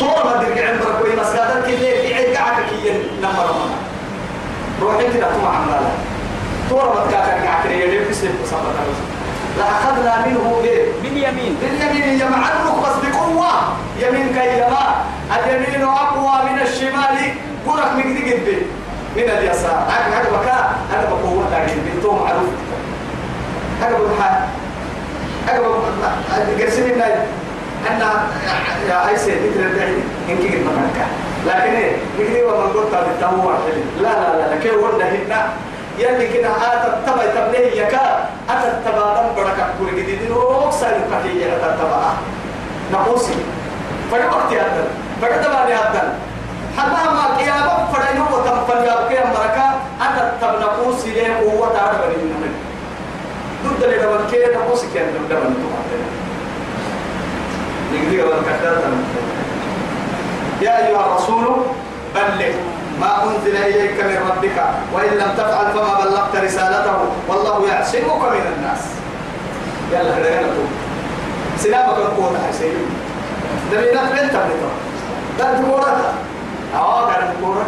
طول 0.00 0.30
ما 0.30 0.42
ترجع 0.44 0.68
عند 0.70 0.80
ركوي 0.82 1.16
مسجدك 1.16 1.66
كده 1.66 1.88
يعيد 1.88 2.36
قعدك 2.36 2.64
كي 2.82 2.92
نمر 3.22 3.42
رمضان 3.42 3.70
روح 4.82 4.94
انت 4.94 5.16
لا 5.16 5.28
تمع 5.32 5.56
عمالا 5.56 5.90
طول 6.70 6.78
ما 6.78 7.06
تكاكر 7.08 7.46
قعدك 7.46 7.70
يلي 7.70 8.08
بسلم 8.10 8.34
بصبت 8.44 8.76
لأخذنا 9.58 10.26
منه 10.26 10.60
إيه؟ 10.64 10.92
باليمين 11.02 11.56
باليمين 11.60 12.20
يمع 12.20 12.48
الركبس 12.48 13.08
بقوة. 13.08 13.52
يمين 14.00 14.28
كي 14.34 14.58
يما 14.58 14.94
اليمين 15.36 15.88
أقوى 15.88 16.50
من 16.50 16.60
الشمال. 16.62 17.34
قرق 17.66 17.92
من 17.92 18.02
قد 18.02 18.62
من 19.16 19.30
اليسار. 19.38 19.86
هذا 19.88 20.16
هذا 20.16 20.28
بكاء 20.30 20.74
هذا 20.92 21.08
بقوة 21.10 21.44
لكن 21.52 21.76
بنتو 21.86 22.12
معروف. 22.12 22.50
هذا 23.82 23.98
بقى 23.98 24.46
هذا 25.48 26.64
قرسين 26.64 26.90
الناي. 26.90 27.14
أن 27.90 28.00
يا 28.88 29.08
أي 29.08 29.16
سيد 29.16 29.38
مثل 29.50 29.66
الدعي. 29.66 29.96
إن 30.28 30.36
كي 30.38 30.48
قد 30.48 30.64
مكانك 30.64 31.08
لكن 31.46 31.76
إيه؟ 31.76 31.96
نقدر 32.18 32.44
وما 32.44 32.64
قلت 32.64 32.94
بالتهوع 33.06 33.54
لا 34.02 34.08
لا 34.08 34.36
لا 34.36 34.54
لا 34.54 34.60
كيف 34.62 34.74
ورنا 34.74 35.04
هنا. 35.10 35.48
يلي 35.98 36.28
كنا 36.28 36.50
آتا 36.56 37.00
تبا 37.06 37.26
تبنيه 37.26 37.82
يكا 37.82 38.28
أتا 38.50 38.82
تبا 38.84 39.14
دم 39.16 39.28
بركة 39.36 39.66
كل 39.80 39.96
جديد 39.96 40.18
سالي 40.70 41.00
بكي 41.10 41.56
أتا 41.56 41.76
تبا 41.80 42.12
نقوسي 42.92 43.34
فجأة 44.12 44.26
وقت 44.26 44.52
هذا 44.52 44.84
فجأة 45.22 45.42
تبا 45.42 45.64
هذا 45.64 46.14
حتى 46.78 47.10
ما 47.14 47.36
قيامة 47.36 47.92
فرينو 47.92 48.24
وتنفل 48.24 48.84
يا 48.84 48.94
بكي 49.04 49.14
بركة 49.14 49.68
أتا 50.00 50.36
تبا 50.40 50.58
نقوسي 50.60 51.10
ليه 51.10 51.36
قوة 51.36 51.72
تعرف 51.72 51.96
من 51.96 52.54
ضد 53.66 53.82
اللي 53.84 53.98
دبل 53.98 54.30
كي 54.30 54.56
نقوسي 54.58 54.86
كان 54.94 55.06
دبل 55.14 55.28
دبل 55.28 55.54
نقدر 57.92 58.26
ولا 58.28 58.42
يا 60.62 60.86
أيها 60.88 61.00
الرسول 61.06 61.44
بلغ 62.14 62.54
ما 63.00 63.24
أنزل 63.24 63.56
إليك 63.56 64.04
من 64.04 64.30
ربك 64.30 64.64
وإن 64.94 65.18
لم 65.18 65.32
تفعل 65.36 65.72
فما 65.72 66.04
بلغت 66.04 66.36
رسالته 66.44 66.96
والله 67.28 67.68
يعصمك 67.68 68.22
من 68.32 68.52
الناس. 68.56 68.80
يلا 69.92 70.40
نقول 70.40 70.66
سلامك 71.58 71.96
القوة 71.96 72.38
سيدي 72.52 72.76
دمينا 73.72 74.02
بنت 74.02 74.32
بنت 74.32 74.62
ده 75.38 75.52
تقولها 77.40 77.64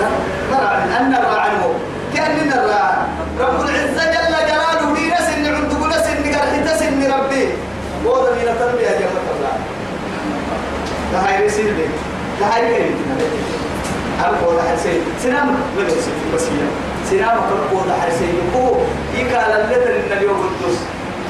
ده 0.00 0.08
نرى 0.50 0.96
أن 1.00 1.10
نرى 1.10 1.40
عنه. 1.40 1.74
كأننا 2.14 2.56
نرى. 2.56 3.06
رب 3.40 3.60
العزة 3.60 4.04
جل 4.04 4.34
جلاله 4.48 4.94
دي 4.94 5.08
ناس 5.08 5.28
إن 5.28 5.46
عند 5.54 5.72
ناس 5.90 6.06
إن 6.06 6.34
قال 6.34 6.48
حتى 6.48 6.74
ربي. 7.06 7.48
وهذا 8.04 8.30
من 8.34 8.48
التربية 8.48 8.86
يا 8.86 8.98
جماعة 9.00 9.28
الله. 9.36 9.54
ده 11.12 11.18
هاي 11.18 11.46
رسيل 11.46 11.74
بيت 11.74 11.94
ده 12.40 12.46
هاي 12.46 12.60
كلمة 14.20 14.60
أنا 14.60 14.76
سيد 14.76 15.02
سلام 15.22 15.46
ما 15.46 15.84
بس 15.86 15.92
بس 16.34 16.42
بقول 17.72 17.88
لك 17.88 17.94
سيد 18.18 18.34
هو 18.56 18.74
يقال 19.14 19.52
اللتر 19.60 19.90
إن 19.96 20.18
اليوم 20.18 20.40
الدوس. 20.52 20.78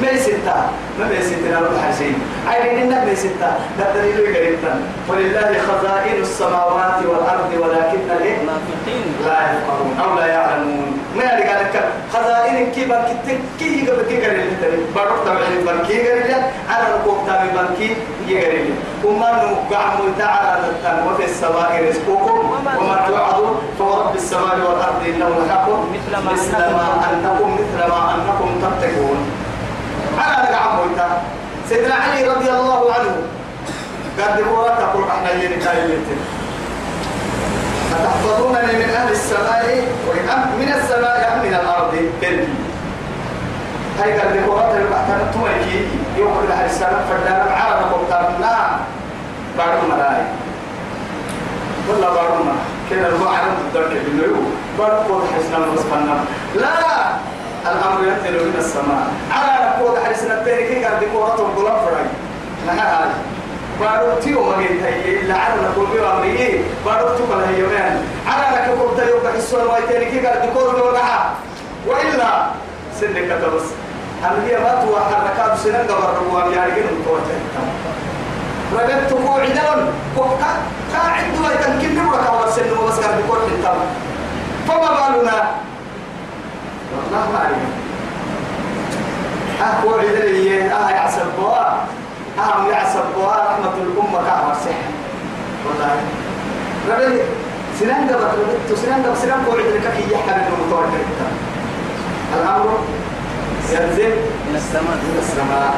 ما 0.02 0.16
ستة 0.16 0.56
ما 0.98 1.20
ستة 1.20 1.60
نروح 1.60 1.84
حسين. 1.88 2.14
عينين 2.48 2.82
النك 2.82 3.04
ما 3.08 3.14
ستة 3.14 3.50
بدل 3.78 4.04
يلو 4.04 4.24
يقريبا. 4.24 4.74
ولله 5.08 5.52
خزائن 5.68 6.20
السماوات 6.20 6.98
والأرض 7.06 7.50
ولكن 7.62 8.00
إيه 8.22 8.36
منافقين 8.42 9.04
لا 9.26 9.38
يفقهون 9.52 9.92
أو 10.04 10.18
لا 10.18 10.26
يعلمون. 10.26 10.98
ما 11.16 11.22
يعني 11.22 11.42
قال 11.44 11.64
لك 11.64 11.88
خزائن 12.14 12.72
كي 12.72 12.84
بنك 12.84 13.08
تكي 13.26 13.84
يقبل 13.84 14.02
كي 14.08 14.16
قال 14.24 14.36
لي 14.36 14.46
بروح 14.94 15.18
تبع 15.24 15.40
البنكي 15.58 16.08
قال 16.08 16.18
لي 16.28 16.34
على 16.70 16.84
ركوب 16.94 17.18
تبع 17.26 17.42
البنكي 17.42 17.96
يقال 18.26 18.54
لي 18.54 18.72
وما 19.04 19.30
نوقع 19.30 19.82
متعالى 19.94 20.62
للتن 20.64 20.98
وفي 21.06 21.24
السماء 21.24 21.84
رزقكم. 21.88 22.38
وما 22.78 23.04
توعدون 23.08 23.62
فورب 23.78 24.14
السماء 24.14 24.56
والأرض 24.58 25.00
إنه 25.06 25.28
لحق 25.46 25.68
مثل 25.92 26.12
ما 26.72 26.86
أنكم 27.12 27.54
مثل 27.54 27.88
ما 27.88 28.14
أنكم 28.14 28.50
تتقون. 28.62 29.20
على 30.22 30.52
نقع 30.52 30.74
موتا 30.74 31.22
سيدنا 31.68 31.94
علي 31.94 32.28
رضي 32.28 32.50
الله 32.50 32.92
عنه. 32.94 33.16
قد 34.18 34.40
قرأت 34.40 34.78
تقول 34.78 35.04
إحنا 35.08 35.30
يلي 35.32 35.56
كايلتين 35.56 36.20
فتحفظونني 37.90 38.72
من 38.72 38.90
أهل 38.94 39.12
السماء 39.12 39.88
وأم 40.08 40.42
من 40.60 40.72
السماء 40.78 41.32
أم 41.32 41.48
من 41.48 41.54
الأرض؟ 41.54 41.94
بلدي 42.22 42.48
هاي 44.00 44.12
لي 44.12 44.40
قرأت 44.40 44.74
البحثان 44.76 45.30
تومكي 45.32 45.88
يوم 46.18 46.46
أهل 46.52 46.66
السماء 46.66 47.04
فردانا 47.10 47.56
عرب 47.56 47.92
قلتنا 47.92 48.80
بعد 49.58 49.72
ملاي 49.88 50.22
ولا 51.88 52.08
بعد 52.14 52.30
ما 52.46 52.52
كان 52.90 53.04
المعرض 53.04 53.56
الدرك 53.66 53.92
بالنيو 54.04 54.36
بعد 54.78 54.90
قوة 54.90 55.24
حسنا 55.36 55.58
ونصفنا 55.58 56.24
لا 56.54 56.68
الأمر 57.62 57.98
ينزل 58.04 58.44
من 58.48 58.54
السماء. 58.58 59.06
على 59.32 59.74
قوة 59.80 60.04
حسنا 60.04 60.34
التاريخي 60.40 60.84
قال 60.84 61.00
لي 61.00 61.06
قرأت 61.06 61.40
القلم 61.40 61.76
فراي 61.84 62.04
نحن 62.68 63.08
بارو 63.80 64.20
تيو 64.22 64.44
ما 64.50 64.56
جيت 64.62 64.82
هي 64.82 65.20
إلا 65.20 65.34
على 65.34 65.54
نقول 65.62 65.86
بيو 65.86 66.10
أمري 66.10 66.64
بارو 66.86 67.08
تو 67.16 67.24
كلا 67.26 67.48
هي 67.48 67.62
من 67.62 68.06
على 68.26 68.56
لك 68.56 68.78
قلت 68.80 69.08
يوم 69.08 69.20
بحسون 69.24 69.64
ما 69.64 69.78
يتني 69.78 70.04
كي 70.04 70.26
قال 70.26 70.50
دكور 70.50 70.74
بوقعها 70.76 71.34
وإلا 71.86 72.46
سنك 73.00 73.16
كتبس 73.28 73.66
أمري 74.24 74.56
ما 74.64 74.84
تو 74.84 74.96
حركات 74.96 75.58
سنن 75.58 75.86
قبر 75.88 76.52
يعني 76.52 76.72
كده 76.76 76.88
متوجه 77.00 77.40
رجعت 78.74 79.12
وقع 80.16 80.52
قاعد 80.94 81.24
ما 81.42 81.48
يتنكب 81.52 81.94
بركة 82.10 82.32
ولا 82.40 82.50
سن 82.50 82.70
وبس 82.78 82.98
قال 82.98 83.22
دكور 83.22 83.38
أنتم 83.56 83.78
فما 84.68 85.10
بالنا؟ 85.16 85.50
ما 87.12 87.18
أعرف 87.38 87.56
أه 89.60 89.88
قاعد 89.90 90.04
لي 90.24 90.62
أه 90.72 90.90
يعسل 90.90 91.26
بوا 91.38 91.58
أهم 92.38 92.70
يعسل 92.70 93.00
بوا 93.16 93.32
رحمة 93.32 93.72
الأمة 93.82 94.26
كعمر 94.28 94.54
سحر 94.54 94.90
والله. 95.66 95.96
ربي 96.90 97.20
سنان 97.80 98.06
دبت 98.06 98.20
ربي 98.22 98.76
سنان 98.76 99.02
دبت 99.02 99.16
سنان 99.16 99.40
قاعد 99.46 99.58
لك 99.58 99.92
كي 99.96 100.14
يحمل 100.14 100.42
المتوجه 100.52 101.04
الأمر 102.36 102.78
ينزل 103.72 104.12
من 104.48 104.54
السماء. 104.54 104.96
من 105.04 105.18
السماء. 105.22 105.74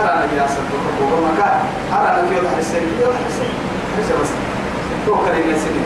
أرى 0.00 0.24
أن 0.24 0.28
يعصر 0.38 0.62
بكم 1.00 1.24
مكان 1.32 1.60
أرى 1.92 2.20
أن 2.20 2.32
يوضح 2.36 2.56
السن 2.58 2.82
يوضح 3.00 3.18
السن 3.28 3.50
ليس 3.98 4.06
بس 4.22 4.28
هو 5.08 5.14
كلمة 5.14 5.58
سن 5.58 5.76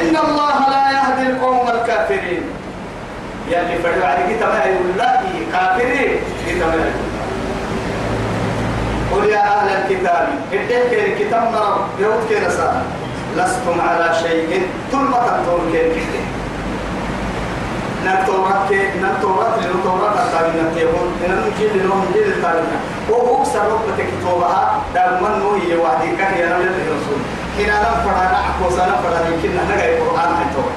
إن 0.00 0.16
الله 0.16 0.58
لا 0.70 0.84
يهدي 0.90 1.30
القوم 1.30 1.68
الكافرين. 1.68 2.42
يعني 3.50 3.78
فرد 3.78 4.02
عليك 4.02 4.40
تما 4.40 4.64
يقول 4.64 4.96
لا 4.98 5.20
كافرين 5.52 6.16
كتما 6.46 6.90
قل 9.12 9.24
يا 9.28 9.38
أهل 9.38 9.68
الكتاب 9.68 10.28
إدك 10.52 10.92
الكتاب 10.92 11.42
مرض 11.52 11.86
يهود 12.00 12.22
كنسا 12.28 12.82
لستم 13.36 13.80
على 13.80 14.14
شيء 14.22 14.68
ثم 14.92 15.10
تنظرون 15.12 15.72
كيف 15.72 16.08
نتورات 18.06 18.68
كي 18.68 18.80
نتورات 19.02 19.54
لنتورات 19.58 20.16
التابين 20.18 20.66
نتيبون 20.66 21.08
إن 21.26 21.30
نجيل 21.46 21.88
لهم 21.88 22.04
جيل 22.12 22.22
التابين 22.32 22.78
وهو 23.10 23.42
أكثر 23.42 23.60
ربة 23.72 24.04
كتوبها 24.20 24.80
دار 24.94 25.20
من 25.22 25.38
نوهي 25.38 25.76
وحدي 25.76 26.16
كان 26.16 26.38
ينام 26.38 26.60
للرسول 27.58 27.70
هنا 27.70 27.80
نفرها 27.80 28.32
نحكو 28.32 28.70
سنفرها 28.70 29.28
يمكن 29.28 29.56
نهجا 29.56 29.98
القرآن 29.98 30.36
حيثوه 30.36 30.70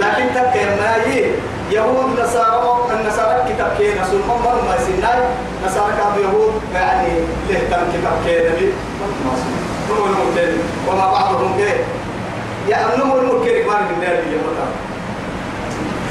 لكن 0.00 0.34
تكيرنا 0.34 0.96
يهود 1.70 2.20
نصارى 2.20 2.78
النصارى 2.90 3.52
كتاب 3.52 3.70
كي 3.78 4.00
نسول 4.00 4.20
هم 4.28 4.42
ما 4.42 4.76
سناي 4.78 5.20
نصارى 5.66 5.92
كانوا 5.98 6.18
يهود 6.18 6.60
يعني 6.74 7.08
تهتم 7.48 7.82
كتاب 7.92 8.12
كي 8.24 8.48
نبي؟ 8.48 8.72
نمو 9.90 10.06
الممكن 10.06 10.58
وما 10.88 11.12
بعضهم 11.12 11.56
كي 11.56 11.72
يأمنوا 12.68 13.20
الممكن 13.20 13.66
ما 13.66 13.80
من 13.80 13.94
النار 13.94 14.14
يا 14.14 14.38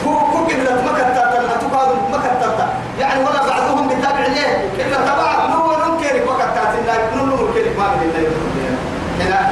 هو 0.05 0.19
كوك 0.19 0.49
إذا 0.51 0.81
ما 0.85 0.91
كتبت 0.91 1.51
أتوقع 1.51 1.93
ما 2.11 2.17
كتبت 2.17 2.59
يعني 2.99 3.19
ولا 3.19 3.47
بعضهم 3.47 3.87
بتابع 3.87 4.25
ليه 4.27 4.69
إلا 4.85 4.97
تبع 4.97 5.45
نو 5.45 5.71
نمكن 5.85 6.25
ما 6.25 6.33
كتبت 6.39 6.73
إلا 6.83 7.15
نو 7.15 7.25
نمكن 7.25 7.77
ما 7.77 7.87
من 7.95 8.47
الله 9.21 9.35
هنا 9.35 9.51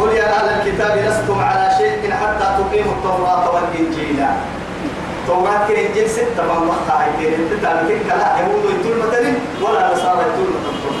قل 0.00 0.12
يا 0.16 0.26
أهل 0.36 0.48
الكتاب 0.60 0.98
لستم 0.98 1.40
على 1.40 1.70
شيء 1.78 2.12
حتى 2.12 2.46
تقيموا 2.58 2.92
التوراة 2.92 3.54
والإنجيل. 3.54 4.24
توراة 5.26 5.68
كإنجيل 5.68 6.10
ستة 6.10 6.42
من 6.42 6.68
وقت 6.68 7.00
عيدين 7.00 7.34
إنت 7.34 7.62
تعلمين 7.62 8.00
كلا 8.04 8.38
يهود 8.40 8.64
يتول 8.64 8.96
مثلا 8.98 9.32
ولا 9.62 9.92
نصارى 9.92 10.20
يتول 10.20 10.50
مثلا. 10.56 10.92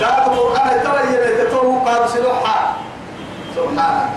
قالوا 0.00 0.34
القرآن 0.34 0.68
التوجه 0.68 1.12
لتتوه 1.26 1.84
قالوا 1.84 2.06
سلوحا. 2.06 2.76
سبحانه 3.56 4.10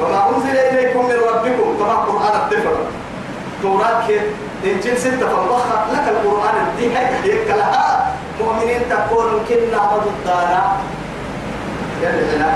وما 0.00 0.28
أنزل 0.36 0.56
إليكم 0.56 1.04
من 1.06 1.18
ربكم. 1.34 1.76
كما 1.78 1.92
القرآن 1.92 2.40
الدفر 2.42 2.76
توراة 3.62 4.06
كي 4.06 4.20
إنجيل 4.64 4.98
ستة 4.98 5.26
فالبخة 5.28 5.92
لك 5.92 6.06
القرآن. 6.08 6.54
الدين 6.66 6.96
هيك 6.96 7.48
لها. 7.48 8.14
مؤمنين 8.40 8.80
تكون 8.90 9.44
كنا 9.48 9.78
عبد 9.80 10.06
هنا 12.10 12.54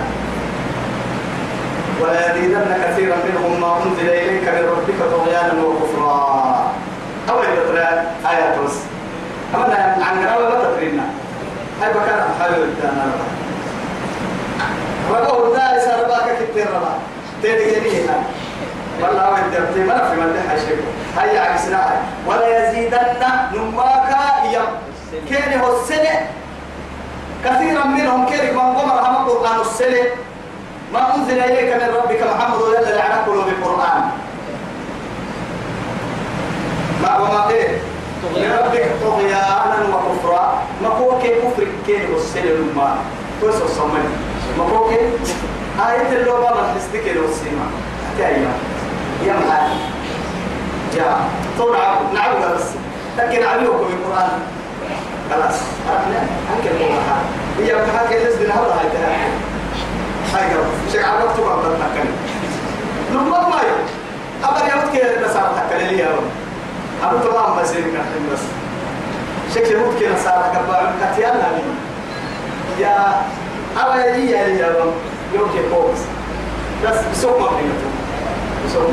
ولا 2.00 2.30
يزيدن 2.30 2.76
كثيرا 2.84 3.16
منهم 3.16 3.60
ما 3.60 3.76
أنزل 3.76 4.08
إليك 4.10 4.42
من 4.48 4.68
ربك 4.70 5.10
طغيانا 5.12 5.62
وكفرا. 5.62 6.72
أول 7.30 7.44
تترى 7.44 7.88
آيات 8.30 8.58
بس 8.58 8.76
أما 9.54 9.96
عن 10.00 10.26
قراءة 10.26 10.48
ما 10.48 10.64
تترينا 10.64 11.02
هاي 11.82 11.90
بكرة 11.90 12.28
حلو 12.40 12.62
الدانا 12.64 13.04
رباه 15.10 15.46
النار 15.46 15.80
سرباك 15.80 16.36
كتير 16.50 16.66
ربا. 16.66 16.92
تيجي 17.42 18.04
هنا. 18.04 18.22
والله 19.02 19.32
وين 19.32 19.44
دبتي 19.54 19.80
ما 19.80 20.10
في 20.10 20.20
مدح 20.20 20.64
شيء 20.66 20.80
هيا 21.18 21.40
عكسنا 21.40 21.86
ولا 22.26 22.68
يزيدن 22.68 22.98
نماك 23.54 24.08
يم 24.52 24.64
كان 25.30 25.60
هو 25.60 25.80
السنة 25.80 26.20
كثيرا 27.44 27.84
منهم 27.86 28.26
كيرك 28.26 28.52
من 28.52 28.60
قمر 28.60 29.00
هم 29.08 29.16
القرآن 29.26 29.60
السنة. 29.60 30.04
ما 30.92 31.14
أنزل 31.14 31.38
إليك 31.38 31.82
من 31.82 31.94
ربك 31.96 32.22
محمد 32.22 32.60
ولا 32.60 32.96
لعنك 32.96 33.28
بالقرآن 33.28 34.02
ما 37.02 37.18
وما 37.18 37.50
إيه؟ 37.50 37.78
لربك 38.36 38.86
طغيانا 39.04 39.78
وكفرا. 39.94 40.62
ما 40.82 40.88
هو 40.88 41.18
كي 41.18 41.28
كفر 41.28 41.66
كي 41.86 42.12
والسلم 42.12 42.72
ما 42.76 42.96
توسو 43.40 43.64
الصمد 43.64 44.04
ما 44.58 44.64
هو 44.64 44.88
كي؟ 44.88 44.98
آية 45.90 46.20
اللغة 46.20 46.54
ما 46.54 46.72
تحسدك 46.72 47.08
الوسيمة 47.08 47.66
تايما 48.18 48.52
يا 49.26 49.32
معلم 49.32 49.80
يا 50.96 51.16
طول 51.58 51.76
عبد 51.76 52.14
نعبد 52.14 52.54
بس. 52.54 52.64
لكن 53.18 53.42
عليكم 53.46 53.86
القرآن. 53.92 54.57
خلاص. 55.30 55.56
عرفنا؟ 55.88 56.20
عنك 56.50 56.66
القرآن 56.66 57.24
هي 57.58 57.74
بحاجة 57.74 58.24
لازم 58.24 58.50
هذا 58.50 58.80
هاي 60.34 60.44
هاي 60.44 60.56
شيء 60.92 61.04
على 61.04 61.24
وقت 61.24 61.40
ما 61.40 61.56
بدنا 61.56 61.74
نتكلم. 61.74 62.16
لما 63.12 63.48
ما 63.48 63.56
يو 63.56 63.76
أبغى 64.44 64.70
يوم 64.70 64.92
كده 64.94 65.26
بس 65.26 65.36
أنا 65.36 65.64
أتكلم 65.66 65.88
لي 65.88 66.04
رب. 66.04 66.28
أبو 67.04 67.18
تمام 67.18 67.56
بس 67.62 67.70
يمكن 67.70 67.98
بس. 68.32 68.40
شكل 69.54 69.72
يوم 69.72 69.96
كده 70.00 70.18
صار 70.24 70.52
كبار 70.54 70.92
كتيانا 71.02 71.48
لي. 71.56 71.62
يا 72.82 73.22
أبغى 73.76 74.08
يجي 74.10 74.30
يا 74.32 74.68
رب. 74.68 74.92
يوم 75.34 75.50
كده 75.54 75.68
بوكس 75.68 76.00
بس 76.84 76.96
بسوق 77.12 77.38
ما 77.40 77.56
بينتو 77.56 77.88
بسوق. 78.66 78.90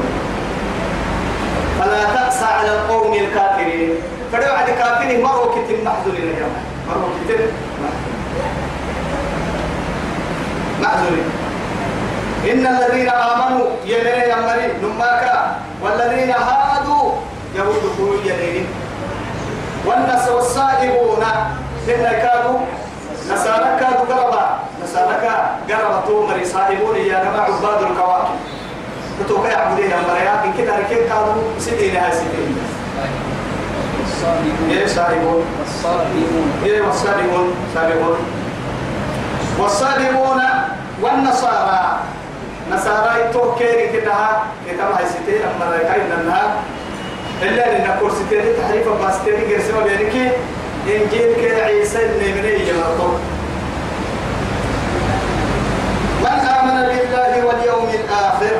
فلا 1.80 2.04
تأسى 2.04 2.46
على 2.46 2.72
القوم 2.72 3.14
الكافرين. 3.14 3.96
فدعوا 4.32 4.58
على 4.58 4.72
الكافرين 4.74 5.24
مروا 5.24 5.52
كتير 5.52 5.84
محزونين 5.86 6.28
يا 6.28 6.34
جماعة 6.36 6.64
مروا 6.88 7.10
كتير 7.26 7.38
محزونين 7.84 8.16
معذورين 10.82 11.30
إن 12.52 12.68
الذين 12.68 13.10
آمنوا 13.10 13.66
يمني 13.86 14.32
يمني 14.32 14.68
نماك 14.84 15.32
والذين 15.82 16.30
هادوا 16.32 17.12
يهود 17.56 17.84
كل 17.98 18.30
يدين 18.30 18.66
والناس 19.86 20.28
والصائبون 20.30 21.24
إن 21.88 22.04
كانوا 22.12 22.60
نسارك 23.34 23.80
كادوا 23.80 24.16
قربا 24.16 24.60
نسارك 24.84 25.32
قربا 25.70 26.02
تومري 26.08 26.46
صائبون 26.46 26.96
يا 26.96 27.24
نما 27.24 27.42
عباد 27.42 27.82
الكواكب. 27.92 28.36
تتوقع 29.20 29.50
يعبدين 29.50 29.92
المريات 29.94 30.58
كده 30.58 30.80
ركيب 30.80 30.98
كادوا 30.98 31.44
سيدين 31.60 31.96
هاي 31.96 32.12
سيدين 32.12 32.58
الصابئون 34.08 34.70
إيه 34.72 34.88
صائبون 34.88 35.44
والصابئون 35.60 36.52
إيه 36.66 36.82
والصائبون 36.82 37.54
صائبون 37.76 38.18
والصائبون 39.60 40.42
والنصارى. 41.02 42.00
نصارى 42.72 43.12
يتوكيري 43.30 43.88
كده 43.94 44.14
كتاب 44.68 44.92
هاي 44.92 45.06
سيدين 45.06 45.42
أما 45.42 45.76
ركاين 45.76 46.06
لنها 46.10 46.54
إلا 47.42 47.76
أن 47.78 47.88
نقول 47.88 48.12
ستين 48.12 48.44
تحريف 48.62 48.88
باستين 49.02 49.34
غير 49.34 49.60
سما 49.62 49.84
بينك 49.84 50.32
إنجيل 50.88 51.36
كعيسى 51.42 52.00
النبي 52.06 52.70
يمرطو 52.70 53.08
من 56.22 56.28
آمن 56.28 56.88
بالله 56.88 57.46
واليوم 57.46 57.90
الآخر؟ 57.94 58.56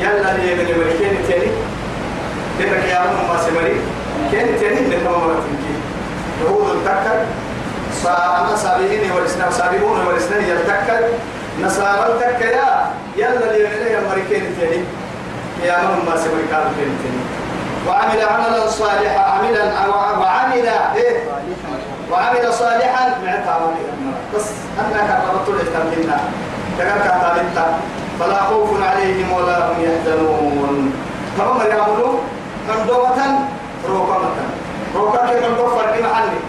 يلا 0.00 0.32
لي 0.36 0.54
من 0.54 0.66
الملكين 0.70 1.16
تاني 1.28 1.50
لك 2.60 2.84
يا 2.90 3.00
من 3.00 3.28
ما 3.28 3.36
سمري 3.46 3.76
كان 4.32 4.60
تاني 4.60 4.80
من 4.80 5.04
مرة 5.04 5.44
يهود 6.42 6.76
التكر 6.76 7.18
فأنا 8.04 8.56
سابقين 8.56 9.10
والإسلام 9.12 9.50
سابقون 9.50 10.06
والإسلام 10.06 10.42
يلتكر 10.42 11.00
نصارى 11.62 12.12
التكر 12.12 12.46
يا 12.46 12.90
يلا 13.16 13.52
لي 13.52 13.64
من 13.64 13.98
الملكين 13.98 14.56
تاني؟ 14.60 14.84
يا 15.64 15.76
من 15.82 16.04
ما 16.06 16.16
سمري 16.16 16.44
كانوا 16.50 16.72
تاني؟ 16.78 17.22
وعمل 17.88 18.20
عملا 18.22 18.68
صالحا 18.68 19.18
عملا 19.18 19.86
وعمل 20.20 20.66
إيه؟ 20.96 21.16
وعمل 22.10 22.52
صالحا. 22.52 23.18
معناتها 23.22 23.52
عمل 23.52 23.74
بس 24.34 24.46
انك 24.80 25.10
قربت 25.28 25.60
التمكين 25.60 26.12
تكاكا 26.78 27.18
ثالثا 27.18 27.78
فلا 28.20 28.42
خوف 28.42 28.82
عليهم 28.82 29.32
ولا 29.32 29.58
هم 29.68 29.76
يحزنون. 29.80 30.92
تمام 31.38 31.60
يعملوا 31.60 32.18
مندوبة 32.68 32.98
روكمة 32.98 33.38
روكا 34.94 35.26
كي 35.26 35.48
مندوب 35.48 35.68
فرق 35.68 35.94
محلي. 36.02 36.40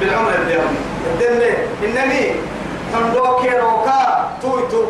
بالعمر 0.00 0.32
اليومي 0.42 0.78
الدنيا. 1.06 1.54
إنني 1.84 2.24
مندوب 2.94 3.40
كي 3.42 3.50
روكا. 3.58 4.30
تويتو 4.42 4.82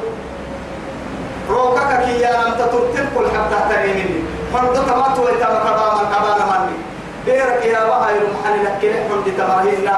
روكا 1.50 1.84
كي 2.04 2.20
يا 2.20 2.30
لم 2.42 2.52
تترتب 2.54 3.06
كل 3.14 3.26
حتى 3.34 3.58
تريمني 3.70 4.18
فرد 4.52 4.74
تمات 4.74 5.18
ويتا 5.18 5.48
مكباما 5.54 6.02
كبانا 6.12 6.44
مني 6.50 6.76
بيرك 7.26 7.64
يا 7.64 7.84
وها 7.84 8.10
يرمحن 8.10 8.64
لك 8.64 8.78
كده 8.82 8.98
من 9.08 9.24
دي 9.24 9.30
تماهينا 9.30 9.94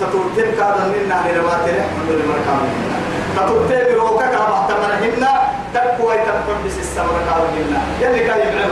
تترتب 0.00 0.48
كادا 0.58 0.84
منا 0.92 1.16
لنوات 1.26 1.66
رحمة 3.36 3.50
لمركامنا 3.50 3.66
تترتب 3.68 3.96
روكا 3.98 4.26
كما 4.26 4.66
تمرهن 4.68 5.26
تقوى 5.74 6.14
يتبقى 6.14 6.54
بس 6.66 6.78
السمر 6.78 7.16
كادا 7.28 7.80
يلي 8.00 8.18
كان 8.26 8.40
اجعل 8.40 8.70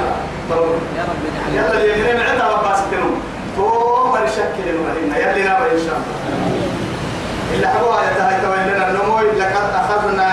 يلا 1.55 1.85
يبعنا 1.85 2.19
معتا 2.19 2.47
وباستنون 2.55 3.23
تو 3.57 4.07
مرشكل 4.07 4.67
المهنة 4.69 5.17
يلي 5.17 5.43
نابا 5.43 5.73
إن 5.73 5.79
شاء 5.87 5.97
الله 5.97 6.41
إلا 7.55 7.81
أبوها 7.81 8.11
يتهي 8.11 8.41
تويلنا 8.41 8.91
النموي 8.91 9.23
لقد 9.39 9.71
أخذنا 9.75 10.31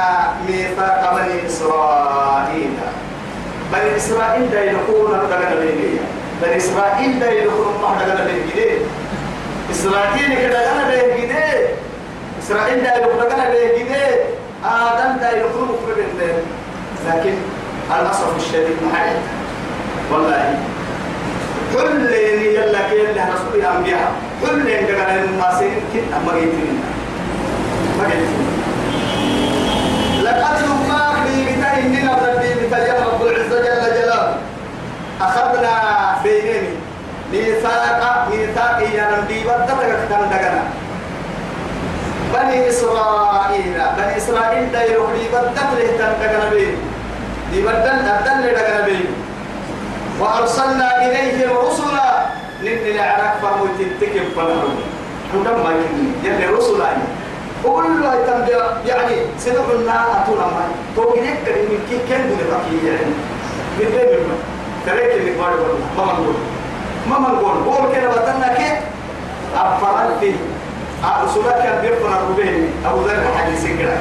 ميثاق 0.47 1.15
بني 1.15 1.45
إسرائيل. 1.47 2.73
بني 3.73 3.97
إسرائيل 3.97 4.51
دا 4.51 4.63
يدخلون 4.63 5.11
دغنا 5.11 5.55
بينية 5.59 5.99
بني 6.41 6.57
إسرائيل 6.57 7.19
دا 7.19 7.31
يدخلون 7.31 7.73
ما 7.81 8.05
دغنا 8.05 8.25
بينية 8.25 8.77
إسرائيل 9.71 10.39
كده 10.41 10.59
دغنا 10.65 10.89
بينية 10.89 11.46
إسرائيل 12.47 12.83
دا 12.83 12.95
يدخلون 12.95 13.19
دغنا 13.19 13.49
بينية 13.49 14.23
آدم 14.65 15.19
دا 15.21 15.31
يدخلون 15.31 15.67
مفرد 15.67 15.97
لكن 17.07 17.35
الأسف 18.01 18.35
الشديد 18.37 18.77
محل 18.83 19.15
والله. 20.11 20.59
كل 21.73 22.13
يلا 22.13 22.89
كيل 22.89 23.09
رسول 23.33 23.59
الأنبياء 23.59 24.11
كل 24.41 24.69
ينقل 24.69 25.09
الماسين 25.19 25.81
كنا 25.93 26.19
ما 26.25 26.33
جيتين 26.39 26.81
ما 27.99 28.03
جيتين 28.07 28.47
لقد 30.23 30.57
نما 30.63 31.25
في 31.25 31.55
بتاعنا 31.55 32.33
نبدي 32.33 32.67
بتاع 32.67 33.05
رب 33.05 33.21
العزة 33.21 33.59
جل 33.59 34.01
جلاله. 34.01 34.37
أخذنا 35.21 35.73
بينني 36.23 36.69
ميثاق 37.31 38.27
ميثاق 38.31 38.79
يا 38.95 39.17
نبي 39.17 39.43
بدتك 39.43 39.99
دغنا 40.09 40.76
بني 42.37 42.69
إسرائيل 42.69 43.73
بني 43.97 44.17
إسرائيل 44.17 44.71
دا 44.71 44.83
يروح 44.85 45.11
لي 45.11 45.25
بدت 45.33 45.57
له 45.57 45.97
كان 45.97 46.13
دغنا 46.21 46.49
بين 46.49 46.77
دي 47.51 47.61
بدل 47.61 47.97
بدل 48.21 48.93
له 48.93 48.99
وأرسلنا 50.19 51.05
إليهم 51.05 51.57
رسلا 51.57 52.25
نن 52.63 52.85
العراق 52.93 53.37
فهو 53.41 53.65
تتكم 53.79 54.25
فلهم 54.35 54.75
حكم 55.33 55.63
ما 55.63 55.71
يكني 55.71 56.07
يلي 56.23 56.45
رسلا 56.45 56.87
وكل 57.65 58.01
له 58.01 58.15
تنبيا 58.27 58.63
يعني 58.85 59.15
سيدنا 59.37 60.23
أتونا 60.23 60.45
ما. 60.45 60.63
تو 60.95 61.13
إليك 61.13 61.37
كريم 61.45 61.79
كي 61.89 61.97
كان 62.09 62.27
دون 62.29 62.37
بقي 62.51 62.87
يعني. 62.87 63.11
من 63.79 63.87
بين 63.93 64.19
ما. 64.27 64.35
تريك 64.85 65.11
اللي 65.13 65.31
قال 65.31 65.53
ما 65.97 66.03
منقول. 66.05 66.35
ما 67.09 67.19
منقول. 67.19 67.57
هو 67.67 67.91
كده 67.91 68.09
بتنا 68.09 68.53
كي 68.57 68.69
أفرال 69.55 70.09
فيه 70.19 70.33
كان 71.63 71.81
بيرفع 71.81 72.21
ربين 72.21 72.71
أبو 72.85 73.01
ذر 73.01 73.13
الحديث 73.13 73.65
كده. 73.79 73.97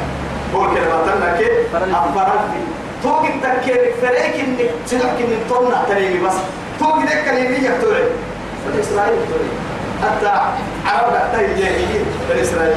هو 0.55 0.75
كده 0.75 1.03
بتنا 1.03 1.37
كي 1.39 1.49
أفرال 1.75 2.39
فيه 2.53 2.67
توك 3.03 3.25
التكير 3.25 3.93
فريك 4.03 4.35
إنك 4.35 4.71
تلعك 4.91 5.19
إنك 5.21 5.51
تطلع 5.51 5.83
تريمي 5.89 6.27
بس. 6.27 6.35
توك 6.81 6.99
ذاك 6.99 7.25
كلمة 7.25 7.71
يكتوري 7.71 8.05
بني 8.67 8.81
إسرائيل 8.81 9.13
يكتوري 9.13 9.49
حتى 10.03 10.29
عرب 10.87 11.17
حتى 11.17 11.45
الجاهلين 11.45 12.05
بني 12.31 12.43
إسرائيل 12.43 12.75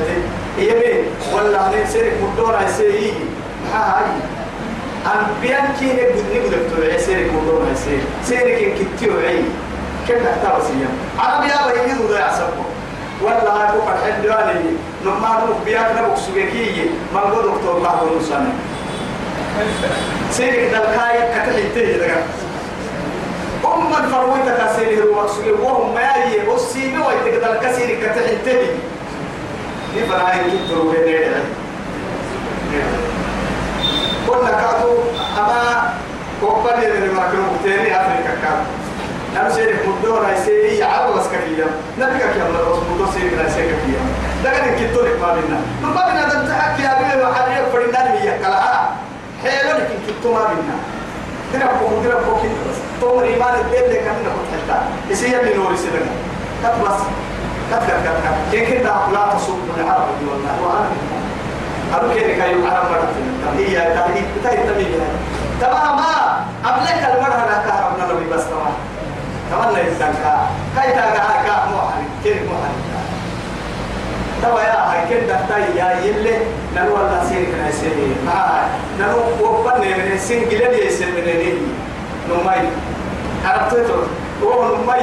هي 0.58 0.68
مين؟ 0.68 1.06
ولا 1.34 1.68
من 1.68 1.86
سيرك 1.88 2.14
مدورة 2.24 2.68
سيري. 2.78 3.14
ما 3.74 3.98
هاي 3.98 4.06
أنبياء 5.06 5.76
كي 5.80 5.86
نقول 5.86 6.24
نقول 6.36 6.54
يكتوري 6.54 7.00
سيرك 7.00 7.32
مدورة 7.34 7.74
سيري. 7.86 8.02
سيرك 8.26 8.74
كتير 8.96 9.12
عين 9.28 9.50
كيف 10.08 10.18
تحتاج 10.18 10.62
سيام 10.62 10.94
عرب 11.20 11.44
يا 11.44 11.84
بيجي 11.84 11.94
ذو 12.00 12.16
يعصبه 12.16 12.64
ولا 13.22 13.52
هاي 13.62 13.68
فوق 13.68 13.90
الحد 13.90 14.26
واني 14.26 14.70
نما 15.06 15.42
نروح 15.46 15.58
بياك 15.66 15.92
نبوك 15.98 16.18
سوكي 16.18 16.90
ما 17.14 17.20
نقول 17.20 17.52
دكتور 17.52 17.80
بعض 17.80 18.08
النسانة 18.08 18.54
سيرك 20.32 20.60
دلكاي 20.72 21.18
كتحيته 21.34 21.98
دغا 21.98 22.24
أم 23.76 24.10
فرويت 24.12 24.46
كسيره 24.60 25.10
ومقصود 25.12 25.60
وهم 25.60 25.94
ما 25.96 26.02
يي 26.02 26.48
والسيم 26.48 27.02
ويتك 27.02 27.38
دلك 27.38 27.72
سيرك 27.76 28.00
كتحيته 28.00 28.62
دي 29.96 30.06
فراي 30.10 30.40
كترو 30.68 30.92
بيني 30.92 31.26
قلنا 34.28 34.52
كادو 34.52 34.94
أما 35.38 35.94
كوباني 36.42 36.86
من 36.88 37.04
المكان 37.04 37.42
مكتيني 37.54 38.02
أفريقيا 38.02 38.36
كادو 38.44 38.79
نحن 39.36 39.52
سيرك 39.52 39.80
مدورة 39.88 40.36
سيري 40.46 40.84
عرب 40.84 41.16
وسكرية 41.16 41.66
نبيك 42.00 42.22
يا 42.22 42.46
الله 42.50 42.62
رسول 42.72 42.84
الله 42.96 43.12
سيرك 43.14 43.34
لا 43.34 43.50
سيرك 43.50 43.76
فيها 43.86 44.04
دغا 44.44 44.72
كتورك 44.80 45.16
ما 45.22 45.34
بينا. 45.34 45.60
ما 45.84 46.06
بينا 46.06 46.34
دمتحك 46.34 46.80
يا 46.80 46.92
بيه 47.00 47.28
وحريق 47.28 47.70
فرينان 47.74 48.08
هي 48.18 48.38
كلها 48.40 48.90
حيلو 49.44 49.70
لكن 49.78 49.96
كنتو 50.08 50.34
ما 50.34 50.40
بينا. 50.50 50.76
تنبو 51.54 51.86
تنبو 52.04 52.32
كنت 52.42 52.58
بس 52.70 52.78
تومر 53.02 53.24
إيمان 53.24 53.54
الدين 53.56 53.84
لك 53.92 54.08
أننا 54.08 54.30
كنت 54.36 54.50
حتى. 54.70 54.80
يسير 55.10 55.42
من 55.44 55.54
نور 55.58 55.76
سيدنا. 55.76 56.12
كت 56.64 56.76
بس. 56.84 57.00
كت 57.72 57.84
كت 57.88 58.00
كت 58.06 58.18
كت 58.26 58.52
كين 58.52 58.66
كنت 58.66 58.86
لا 59.14 59.34
تصوب 59.36 59.60
من 59.68 59.84
العرب 59.84 60.08
والله 60.30 60.56
وأنا 60.64 60.90
أبو 61.96 62.14
كيري 62.14 62.36
كايو 62.36 62.68
عرب 62.68 62.86
مرة 62.92 63.10
هي 63.58 63.76
تهديد 63.76 64.26
بتاعي 64.40 64.58
تمية 64.58 65.06
تماما 65.62 66.12
أبلك 66.66 67.02
المرة 67.14 67.46
لا 67.50 67.58
كهربنا 67.68 68.14
نبي 68.14 68.34
بس 68.34 68.44
تمام. 68.44 68.74
لا 69.50 69.88
يزدان 69.88 70.14
كا 70.24 70.48
كاي 70.76 70.92
تاجا 70.92 71.24
كا 71.46 71.66
مو 71.72 71.78
حالي 71.82 72.06
كيري 72.24 72.40
مو 72.40 72.56
حالي 72.62 72.80
توا 74.44 74.62
يا 74.62 74.78
هاي 74.92 75.02
كن 75.10 75.28
دكتاي 75.28 75.64
يا 75.76 75.88
يلي؟ 76.06 76.38
نلو 76.76 76.96
الله 76.96 77.24
سير 77.30 77.46
كنا 77.46 77.72
سير 77.72 77.92
ها 78.28 78.70
نلو 79.00 79.20
وقبل 79.42 79.88
من 79.88 80.18
سين 80.18 80.50
جلد 80.50 80.74
يسير 80.74 81.08
من 81.08 81.26
نيجي 81.26 81.54
نماي 82.30 82.62
عرفت 83.46 83.76
تو 83.76 83.94
هو 84.44 84.76
نماي 84.76 85.02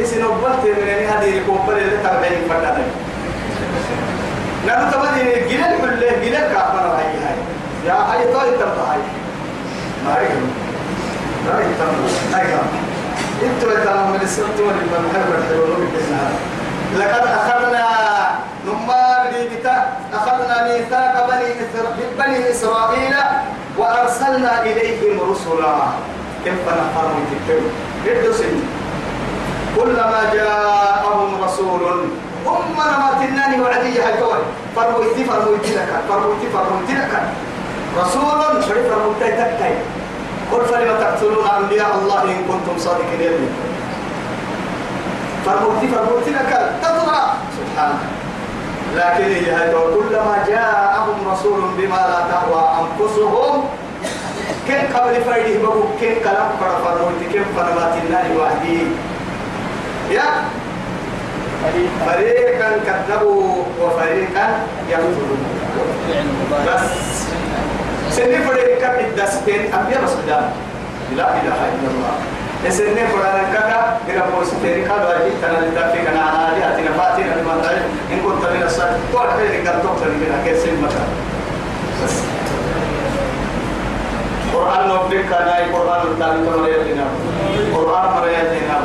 بس 0.00 0.14
نقبل 0.14 0.52
من 0.64 0.86
نيجي 0.86 1.06
هذه 1.06 1.38
الكوبر 1.38 1.72
اللي 1.72 1.96
تبعين 1.96 2.48
فتاة 2.48 2.76
نلو 4.66 4.90
تبدي 4.92 5.24
جلد 5.50 5.72
كل 5.80 6.00
جلد 6.24 6.52
كافر 6.52 6.86
هاي 6.96 7.04
هاي. 7.24 7.38
يا 7.86 7.92
هاي 7.92 8.32
طاي 8.32 8.50
تبع 8.50 8.84
هاي. 8.90 8.98
ما 10.04 10.14
يتم 11.60 11.92
لا 12.32 12.42
يهم. 12.42 12.93
أنتوا 13.42 13.72
يتعلم 13.72 14.10
من 14.10 14.20
السبت 14.22 14.58
والإمام 14.60 15.04
حلو 15.14 15.34
الحلول 15.38 15.88
لقد 16.98 17.26
أخذنا 17.26 17.86
نما 18.66 19.30
بيتا 19.32 19.86
أخذنا 20.14 20.56
ميثاق 20.68 21.30
بني 21.30 21.54
بني 22.18 22.50
إسرائيل 22.50 23.14
وأرسلنا 23.78 24.62
إليهم 24.62 25.30
رسلا. 25.30 25.76
كيف 26.44 26.54
نفر 26.68 27.10
تكتب 27.30 27.62
ادرسوا 28.06 28.60
كلما 29.76 30.20
جاءهم 30.32 31.44
رسول 31.44 31.82
هم 32.46 32.76
ما 32.76 33.10
تناني 33.20 33.60
وعدي 33.60 34.02
حيكون 34.02 34.38
فرويتي 34.76 35.24
فرويتي 35.24 35.74
لك 35.74 35.88
فرويتي 36.08 36.46
فرويتي 36.52 36.92
لك. 36.92 37.22
رسول 37.98 38.62
فري 38.62 38.82
فرويتي 38.90 39.36
تكتي 39.36 39.74
قل 40.52 40.64
فلم 40.64 40.96
تقتلون 41.00 41.46
أنبياء 41.58 41.98
الله 42.02 42.22
إن 42.22 42.44
كنتم 42.48 42.78
صادقين 42.78 43.20
يدي 43.20 43.48
فرويتي 45.46 45.88
فرويتي 45.88 46.30
لك 46.30 46.70
تطلع 46.82 47.34
سبحانه 47.58 47.98
لكن 48.96 49.24
هي 49.24 49.72
كلما 49.72 50.44
جاءهم 50.48 51.16
رسول 51.32 51.60
بما 51.78 51.96
لا 51.96 52.20
تهوى 52.30 52.62
أنفسهم 52.80 53.64
كن 54.68 54.96
قبل 54.98 55.14
فريده 55.24 55.62
بقول 55.62 55.84
كن 56.00 56.14
كلام 56.24 56.48
فرفرويتي 56.60 57.26
كن 57.38 57.44
فرمات 57.56 57.92
النار 58.04 58.24
وحدي. 58.40 58.78
يا 60.10 60.22
فريقا 62.06 62.70
كذبوا 62.86 63.62
وفريقا 63.80 64.46
يقتلون 64.90 65.38
فعل 66.66 66.88
بس 68.14 68.20
سنة 68.20 68.48
فريقا 68.48 69.00
الدستين 69.00 69.74
أبيا 69.74 69.98
رسول 70.04 70.20
الله 70.24 70.50
لا 71.16 71.28
إله 71.42 71.58
إلا 71.74 71.88
الله 71.94 72.14
سنة 72.70 73.06
فريقا 73.10 73.42
كذا 73.52 73.98
إلى 74.08 74.22
بوستين 74.30 74.88
قالوا 74.88 75.10
أجيب 75.16 75.34
تنا 75.42 75.58
لتفيق 75.66 76.10
أنا 76.10 76.20
على 76.22 76.56
آلهتنا 76.56 76.90
فاتنا 76.98 77.34
لما 77.40 77.54
تعلم 77.62 77.86
إن 78.12 78.18
كنت 78.24 78.44
من 78.54 78.62
الصلاة 78.66 78.96
طول 79.12 79.26
حين 79.50 79.66
قال 79.68 79.82
تقتل 79.82 80.10
من 80.22 80.30
أكيد 80.42 80.56
سنة 80.58 80.88
بس 82.04 82.14
قرآن 84.54 84.88
نبدك 84.88 85.32
أنا 85.32 85.54
قرآن 85.74 86.02
التالي 86.06 86.46
تمريا 86.46 86.82
لنا 86.94 87.06
قرآن 87.76 88.06
مريا 88.16 88.42
لنا 88.42 88.76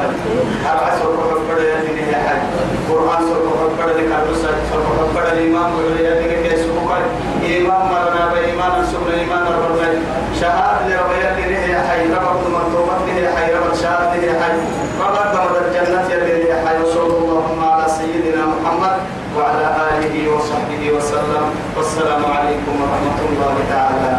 أربع 0.72 0.90
سورة 1.02 1.22
فكر 1.32 1.64
يا 1.64 2.18
حاج 2.28 2.42
قرآن 2.90 3.22
سورة 3.22 3.94
لك 3.98 4.12
أربع 4.12 4.34
سورة 4.72 5.10
فكر 5.14 5.34
الإمام 5.34 5.72
مريا 5.78 6.22
لنا 6.22 6.30
إمام 7.58 7.82
مرنا 7.92 8.24
بإيمان 8.34 8.86
سمنا 8.92 9.16
إيمان 9.20 9.44
ربنا 9.66 9.90
شهادة 10.40 10.88
لربيا 10.88 11.30
لنا 11.48 11.66
يا 11.74 11.82
حي 11.90 12.06
رب 12.14 12.42
من 12.54 12.64
توبت 12.74 13.08
يا 13.24 13.32
حي 13.36 13.54
رب 13.54 13.74
شهادة 13.82 14.16
يا 14.28 14.34
حي. 14.42 14.58
رب 15.02 15.16
دمر 15.34 15.56
الجنة 15.66 16.10
يا 16.50 16.58
حي. 16.68 16.78
وصلى 16.84 17.14
اللهم 17.18 17.60
على 17.64 17.86
سيدنا 17.98 18.44
محمد 18.46 18.98
وعلى 19.38 19.66
آله 19.90 20.16
وصحبه 20.36 20.82
وسلم. 20.96 21.46
والسلام 21.78 22.24
عليكم 22.26 22.74
ورحمة 22.82 23.20
الله 23.30 23.56
تعالى 23.70 24.12